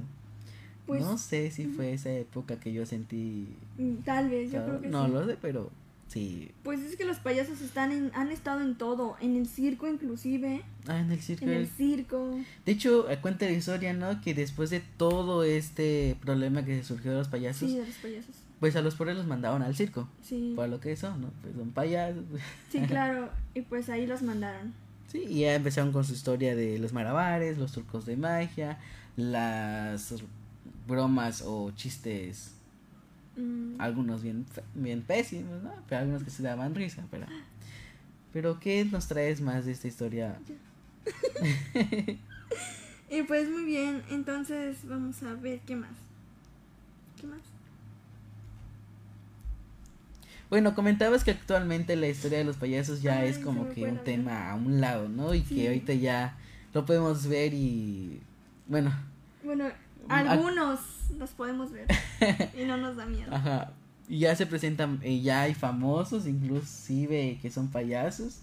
Pues 0.87 1.01
no 1.01 1.17
sé 1.17 1.51
si 1.51 1.65
fue 1.65 1.91
esa 1.91 2.11
época 2.11 2.57
que 2.57 2.71
yo 2.71 2.85
sentí. 2.85 3.49
mm, 3.77 3.95
tal 4.05 4.29
vez, 4.29 4.53
yo 4.53 4.63
creo 4.65 4.79
que 4.79 4.87
no 4.87 5.05
sí. 5.05 5.11
lo 5.11 5.25
sé, 5.27 5.37
pero 5.41 5.69
sí. 6.07 6.51
Pues 6.63 6.79
es 6.79 6.95
que 6.95 7.03
los 7.03 7.17
payasos 7.17 7.59
están 7.59 7.91
en, 7.91 8.09
han 8.13 8.31
estado 8.31 8.61
en 8.61 8.75
todo, 8.75 9.17
en 9.19 9.35
el 9.35 9.47
circo 9.47 9.85
inclusive, 9.85 10.61
Ah, 10.87 10.99
en 11.01 11.11
el 11.11 11.19
circo. 11.19 11.43
en 11.43 11.51
el 11.51 11.67
circo. 11.67 12.37
De 12.65 12.71
hecho, 12.71 13.05
cuenta 13.21 13.47
la 13.47 13.51
historia, 13.51 13.93
¿no? 13.93 14.21
Que 14.21 14.33
después 14.33 14.69
de 14.69 14.79
todo 14.79 15.43
este 15.43 16.15
problema 16.21 16.63
que 16.63 16.77
se 16.77 16.83
surgió 16.85 17.11
de 17.11 17.17
los 17.17 17.27
payasos, 17.27 17.69
Sí, 17.69 17.77
de 17.77 17.85
los 17.85 17.95
payasos. 17.97 18.35
Pues 18.59 18.75
a 18.75 18.81
los 18.81 18.95
pobres 18.95 19.17
los 19.17 19.27
mandaron 19.27 19.61
al 19.61 19.75
circo. 19.75 20.07
Sí, 20.21 20.53
Para 20.55 20.67
lo 20.67 20.79
que 20.79 20.95
son, 20.95 21.21
¿no? 21.21 21.29
Pues 21.41 21.55
son 21.55 21.71
payasos. 21.71 22.23
sí, 22.71 22.79
claro. 22.81 23.29
Y 23.53 23.61
pues 23.61 23.89
ahí 23.89 24.07
los 24.07 24.21
mandaron. 24.21 24.73
Sí, 25.07 25.23
y 25.29 25.41
ya 25.41 25.55
empezaron 25.55 25.91
con 25.91 26.03
su 26.03 26.13
historia 26.13 26.55
de 26.55 26.79
los 26.79 26.93
malabares, 26.93 27.57
los 27.57 27.71
trucos 27.71 28.05
de 28.05 28.17
magia, 28.17 28.79
las 29.15 30.15
bromas 30.87 31.43
o 31.45 31.71
chistes, 31.71 32.55
Mm, 33.37 33.81
algunos 33.81 34.23
bien, 34.23 34.45
bien 34.73 35.01
pésimos, 35.01 35.61
¿no? 35.61 35.73
Pero 35.89 36.01
algunos 36.01 36.23
que 36.23 36.29
se 36.29 36.43
daban 36.43 36.73
risa, 36.75 37.05
pero... 37.11 37.25
Pero, 38.31 38.59
¿qué 38.59 38.83
nos 38.85 39.07
traes 39.07 39.39
más 39.41 39.65
de 39.65 39.71
esta 39.71 39.87
historia? 39.87 40.39
Y 43.07 43.21
pues 43.21 43.47
muy 43.49 43.63
bien, 43.63 44.01
entonces 44.09 44.77
vamos 44.83 45.21
a 45.21 45.35
ver 45.35 45.59
qué 45.59 45.75
más. 45.75 45.91
¿Qué 47.21 47.27
más? 47.27 47.39
Bueno, 50.49 50.75
comentabas 50.75 51.23
que 51.23 51.31
actualmente 51.31 51.95
la 51.95 52.07
historia 52.07 52.37
de 52.37 52.43
los 52.43 52.57
payasos 52.57 53.01
ya 53.01 53.19
Ay, 53.19 53.29
es 53.29 53.39
como 53.39 53.69
que 53.73 53.83
un 53.85 53.97
tema 54.03 54.51
a 54.51 54.55
un 54.55 54.79
lado, 54.79 55.09
¿no? 55.09 55.33
Y 55.33 55.41
Sí. 55.43 55.55
que 55.55 55.67
ahorita 55.67 55.93
ya 55.93 56.37
lo 56.73 56.85
podemos 56.85 57.27
ver 57.27 57.53
y 57.53 58.21
bueno, 58.67 58.93
Bueno, 59.43 59.65
Ah. 60.07 60.19
algunos 60.19 60.79
los 61.17 61.31
podemos 61.31 61.71
ver 61.71 61.87
y 62.61 62.65
no 62.65 62.77
nos 62.77 62.95
da 62.95 63.05
miedo. 63.07 63.33
ajá, 63.33 63.71
y 64.07 64.19
ya 64.19 64.35
se 64.35 64.45
presentan, 64.45 64.99
eh, 65.01 65.21
ya 65.21 65.41
hay 65.41 65.55
famosos 65.55 66.27
inclusive 66.27 67.39
que 67.41 67.49
son 67.49 67.69
payasos. 67.69 68.41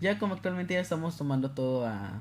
Ya 0.00 0.18
como 0.18 0.34
actualmente 0.34 0.74
ya 0.74 0.80
estamos 0.80 1.16
tomando 1.16 1.50
todo 1.52 1.86
a 1.86 2.20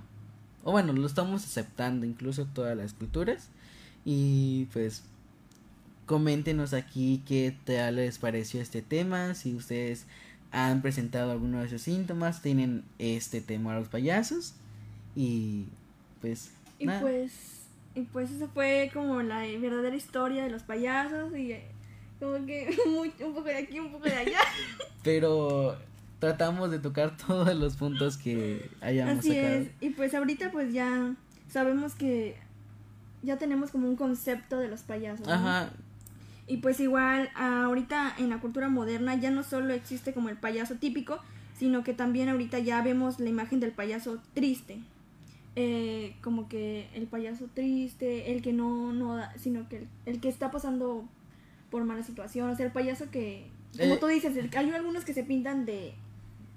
o 0.63 0.71
bueno, 0.71 0.91
lo 0.93 1.05
estamos 1.07 1.43
aceptando 1.45 2.05
incluso 2.05 2.45
todas 2.45 2.75
las 2.77 2.93
culturas 2.93 3.49
y 4.05 4.65
pues 4.73 5.03
coméntenos 6.09 6.73
aquí 6.73 7.21
qué 7.27 7.55
tal 7.65 7.97
les 7.97 8.17
pareció 8.17 8.59
este 8.61 8.81
tema, 8.81 9.35
si 9.35 9.53
ustedes 9.53 10.07
han 10.51 10.81
presentado 10.81 11.31
alguno 11.31 11.59
de 11.59 11.67
esos 11.67 11.83
síntomas, 11.83 12.41
tienen 12.41 12.83
este 12.97 13.41
temor 13.41 13.75
a 13.75 13.79
los 13.79 13.89
payasos 13.89 14.55
y 15.15 15.65
pues 16.19 16.49
Y 16.79 16.87
nada. 16.87 17.01
pues, 17.01 17.31
y 17.93 18.01
pues 18.01 18.31
eso 18.31 18.47
fue 18.55 18.89
como 18.91 19.21
la 19.21 19.41
verdadera 19.59 19.95
historia 19.95 20.43
de 20.43 20.49
los 20.49 20.63
payasos 20.63 21.37
y 21.37 21.51
eh, 21.51 21.67
como 22.19 22.43
que 22.47 22.75
muy- 22.89 23.13
un 23.23 23.35
poco 23.35 23.43
de 23.43 23.57
aquí, 23.57 23.79
un 23.79 23.91
poco 23.91 24.05
de 24.05 24.15
allá. 24.15 24.39
pero 25.03 25.77
tratamos 26.17 26.71
de 26.71 26.79
tocar 26.79 27.15
todos 27.27 27.53
los 27.55 27.75
puntos 27.75 28.17
que 28.17 28.67
hayamos 28.81 29.19
Así 29.19 29.35
sacado. 29.35 29.53
es. 29.57 29.67
Y 29.79 29.91
pues 29.91 30.15
ahorita 30.15 30.51
pues 30.51 30.73
ya 30.73 31.13
sabemos 31.51 31.93
que 31.93 32.35
ya 33.21 33.37
tenemos 33.37 33.69
como 33.69 33.87
un 33.87 33.95
concepto 33.95 34.57
de 34.57 34.69
los 34.69 34.81
payasos. 34.81 35.27
¿no? 35.27 35.33
Y 36.49 36.57
pues 36.57 36.79
igual 36.81 37.29
ahorita 37.35 38.15
en 38.17 38.29
la 38.31 38.39
cultura 38.41 38.67
moderna 38.69 39.15
ya 39.15 39.29
no 39.31 39.43
solo 39.43 39.71
existe 39.73 40.13
como 40.13 40.27
el 40.29 40.35
payaso 40.37 40.75
típico, 40.75 41.19
sino 41.57 41.83
que 41.83 41.93
también 41.93 42.27
ahorita 42.27 42.59
ya 42.59 42.81
vemos 42.81 43.19
la 43.19 43.29
imagen 43.29 43.59
del 43.61 43.71
payaso 43.71 44.19
triste. 44.33 44.79
Eh, 45.55 46.15
como 46.23 46.47
que 46.49 46.89
el 46.95 47.05
payaso 47.07 47.47
triste, 47.53 48.31
el 48.33 48.41
que 48.41 48.51
no, 48.53 48.93
no 48.93 49.15
da, 49.15 49.33
sino 49.37 49.67
que 49.69 49.77
el, 49.77 49.87
el 50.05 50.19
que 50.21 50.29
está 50.29 50.51
pasando 50.51 51.07
por 51.69 51.83
mala 51.83 52.03
situación, 52.03 52.49
o 52.49 52.55
sea, 52.55 52.65
el 52.65 52.71
payaso 52.71 53.11
que, 53.11 53.47
como 53.77 53.93
Eh. 53.95 53.97
tú 53.99 54.07
dices, 54.07 54.35
el- 54.37 54.49
hay 54.57 54.69
algunos 54.71 55.05
que 55.05 55.13
se 55.13 55.23
pintan 55.23 55.65
de 55.65 55.93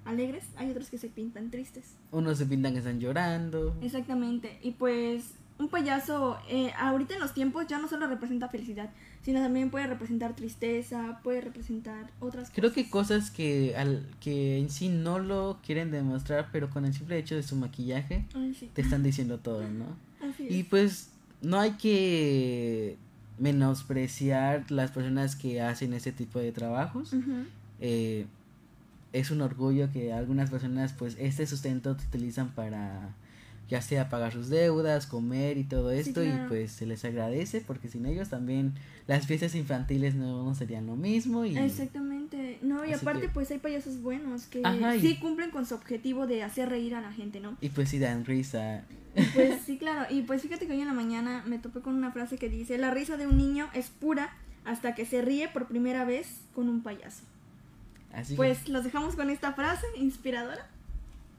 alegres, 0.05 0.45
hay 0.57 0.71
otros 0.71 0.89
que 0.89 0.99
se 0.99 1.09
pintan 1.09 1.51
tristes. 1.51 1.97
unos 2.13 2.39
se 2.39 2.47
pintan 2.47 2.73
que 2.73 2.79
están 2.79 2.99
llorando. 3.01 3.77
Exactamente, 3.83 4.59
y 4.63 4.71
pues 4.73 5.35
un 5.59 5.69
payaso 5.69 6.39
eh, 6.49 6.73
ahorita 6.77 7.15
en 7.15 7.21
los 7.21 7.35
tiempos 7.35 7.67
ya 7.67 7.79
no 7.79 7.89
solo 7.89 8.07
representa 8.07 8.49
felicidad, 8.49 8.91
sino 9.23 9.41
también 9.41 9.71
puede 9.71 9.87
representar 9.87 10.35
tristeza, 10.35 11.21
puede 11.23 11.41
representar 11.41 12.11
otras 12.21 12.49
cosas. 12.49 12.55
Creo 12.55 12.73
que 12.73 12.91
cosas 12.91 13.31
que, 13.31 13.77
al, 13.77 14.07
que 14.21 14.59
en 14.59 14.71
sí 14.71 14.89
no 14.89 15.19
lo 15.19 15.59
quieren 15.65 15.91
demostrar, 15.91 16.49
pero 16.53 16.71
con 16.71 16.85
el 16.85 16.95
simple 16.95 17.19
hecho 17.19 17.35
de 17.35 17.43
su 17.43 17.57
maquillaje 17.57 18.25
Ay, 18.35 18.55
sí. 18.55 18.71
te 18.73 18.83
están 18.83 19.03
diciendo 19.03 19.39
todo, 19.39 19.63
¿no? 19.69 19.87
Así 20.29 20.47
es. 20.47 20.53
Y 20.53 20.63
pues 20.65 21.11
no 21.43 21.59
hay 21.59 21.73
que 21.73 22.97
menospreciar 23.39 24.71
las 24.71 24.91
personas 24.91 25.37
que 25.37 25.61
hacen 25.61 25.93
ese 25.95 26.13
tipo 26.13 26.39
de 26.39 26.53
trabajos. 26.53 27.15
Eh, 27.81 28.27
es 29.13 29.31
un 29.31 29.43
orgullo 29.43 29.91
que 29.93 30.13
algunas 30.13 30.51
personas 30.51 30.93
pues 30.93 31.17
este 31.19 31.47
sustento 31.47 31.97
te 31.97 32.07
utilizan 32.07 32.51
para 32.51 33.15
ya 33.69 33.81
sea 33.81 34.09
pagar 34.11 34.33
sus 34.33 34.49
deudas, 34.51 35.07
comer 35.07 35.57
y 35.57 35.65
todo 35.65 35.91
esto 35.93 36.23
y 36.23 36.29
claro. 36.29 36.49
pues 36.49 36.73
se 36.73 36.85
les 36.85 37.05
agradece 37.05 37.61
porque 37.63 37.89
sin 37.89 38.05
ellos 38.05 38.29
también 38.29 38.75
las 39.07 39.27
fiestas 39.27 39.55
infantiles 39.55 40.15
no, 40.15 40.45
no 40.45 40.55
serían 40.55 40.87
lo 40.87 40.95
mismo 40.97 41.45
y 41.47 41.57
Exactamente. 41.57 42.59
No, 42.63 42.85
y 42.85 42.93
Así 42.93 43.03
aparte 43.03 43.23
que- 43.23 43.29
pues 43.31 43.51
hay 43.51 43.59
payasos 43.59 44.03
buenos 44.03 44.45
que 44.47 44.61
Ajá, 44.65 44.97
y- 44.97 45.01
sí 45.01 45.17
cumplen 45.19 45.51
con 45.51 45.65
su 45.67 45.75
objetivo 45.75 46.27
de 46.27 46.43
hacer 46.43 46.69
reír 46.69 46.95
a 46.95 47.01
la 47.01 47.13
gente, 47.13 47.41
¿no? 47.41 47.57
y 47.61 47.69
pues 47.71 47.89
sí 47.89 47.99
dan 47.99 48.25
risa. 48.25 48.83
Pues 49.35 49.61
sí, 49.67 49.79
claro. 49.79 50.07
Y 50.15 50.23
pues 50.23 50.43
fíjate 50.43 50.67
que 50.67 50.73
hoy 50.73 50.81
en 50.81 50.87
la 50.89 50.95
mañana 50.95 51.43
me 51.47 51.59
topé 51.59 51.81
con 51.81 51.95
una 51.95 52.13
frase 52.13 52.37
que 52.39 52.49
dice, 52.49 52.77
la 52.79 52.91
risa 52.91 53.17
de 53.17 53.27
un 53.27 53.39
niño 53.39 53.69
es 53.75 53.89
pura 53.91 54.37
hasta 54.65 54.95
que 54.95 55.07
se 55.07 55.23
ríe 55.23 55.49
por 55.49 55.67
primera 55.67 56.05
vez 56.05 56.29
con 56.55 56.69
un 56.69 56.83
payaso. 56.83 57.23
Así 58.13 58.35
Pues 58.37 58.69
los 58.69 58.85
dejamos 58.85 59.17
con 59.17 59.31
esta 59.31 59.53
frase 59.55 59.87
inspiradora. 59.97 60.69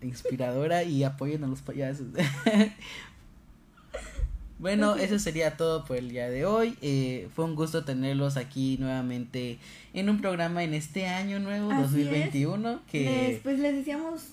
Que 0.03 0.07
inspiradora 0.09 0.83
y 0.83 1.03
apoyen 1.03 1.43
a 1.43 1.47
los 1.47 1.61
payasos. 1.61 2.07
Bueno, 4.59 4.95
eso 4.95 5.19
sería 5.19 5.57
todo 5.57 5.83
por 5.83 5.97
el 5.97 6.09
día 6.09 6.29
de 6.29 6.45
hoy. 6.45 6.77
Eh, 6.81 7.27
fue 7.35 7.43
un 7.43 7.53
gusto 7.55 7.83
tenerlos 7.83 8.37
aquí 8.37 8.77
nuevamente 8.79 9.57
en 9.93 10.09
un 10.09 10.21
programa 10.21 10.63
en 10.63 10.73
este 10.73 11.05
año 11.07 11.39
nuevo, 11.39 11.69
Así 11.71 11.81
2021. 11.81 12.79
Que 12.89 13.03
Les, 13.03 13.39
pues 13.41 13.59
les 13.59 13.75
decíamos 13.75 14.27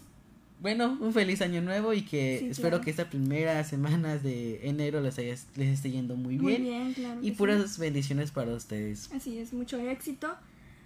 Bueno, 0.61 0.97
un 1.01 1.13
feliz 1.13 1.41
año 1.43 1.63
nuevo 1.63 1.93
y 1.95 2.03
que 2.03 2.37
Sí, 2.39 2.47
espero 2.51 2.69
claro. 2.77 2.85
que 2.85 2.91
estas 2.91 3.07
primeras 3.09 3.67
semanas 3.69 4.23
de 4.23 4.69
enero 4.69 5.01
les, 5.01 5.19
haya- 5.19 5.35
les 5.57 5.69
esté 5.71 5.91
yendo 5.91 6.15
muy 6.15 6.37
muy 6.39 6.53
bien. 6.59 6.63
bien, 6.63 6.93
claro. 6.95 7.19
y 7.21 7.23
que 7.25 7.31
sí. 7.31 7.37
puras 7.37 7.79
bendiciones 7.79 8.31
para 8.31 8.53
ustedes. 8.55 9.11
Así 9.13 9.37
es, 9.39 9.53
mucho 9.53 9.79
éxito. 9.81 10.29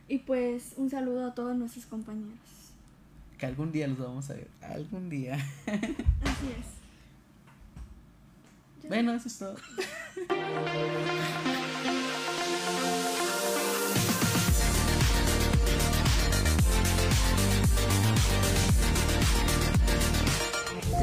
Y 0.08 0.18
pues 0.20 0.72
un 0.78 0.88
saludo 0.88 1.26
a 1.26 1.34
todos 1.34 1.54
nuestros 1.54 1.84
compañeros. 1.84 2.38
Que 3.44 3.48
algún 3.48 3.72
día 3.72 3.86
los 3.86 3.98
vamos 3.98 4.30
a 4.30 4.32
ver. 4.32 4.48
Algún 4.62 5.10
día. 5.10 5.34
Así 5.34 6.46
es. 6.58 6.64
bueno, 8.88 9.12
eso 9.12 9.28
es 9.28 9.38
todo. 9.38 9.56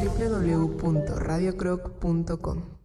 www.radiocroc.com 0.01 2.80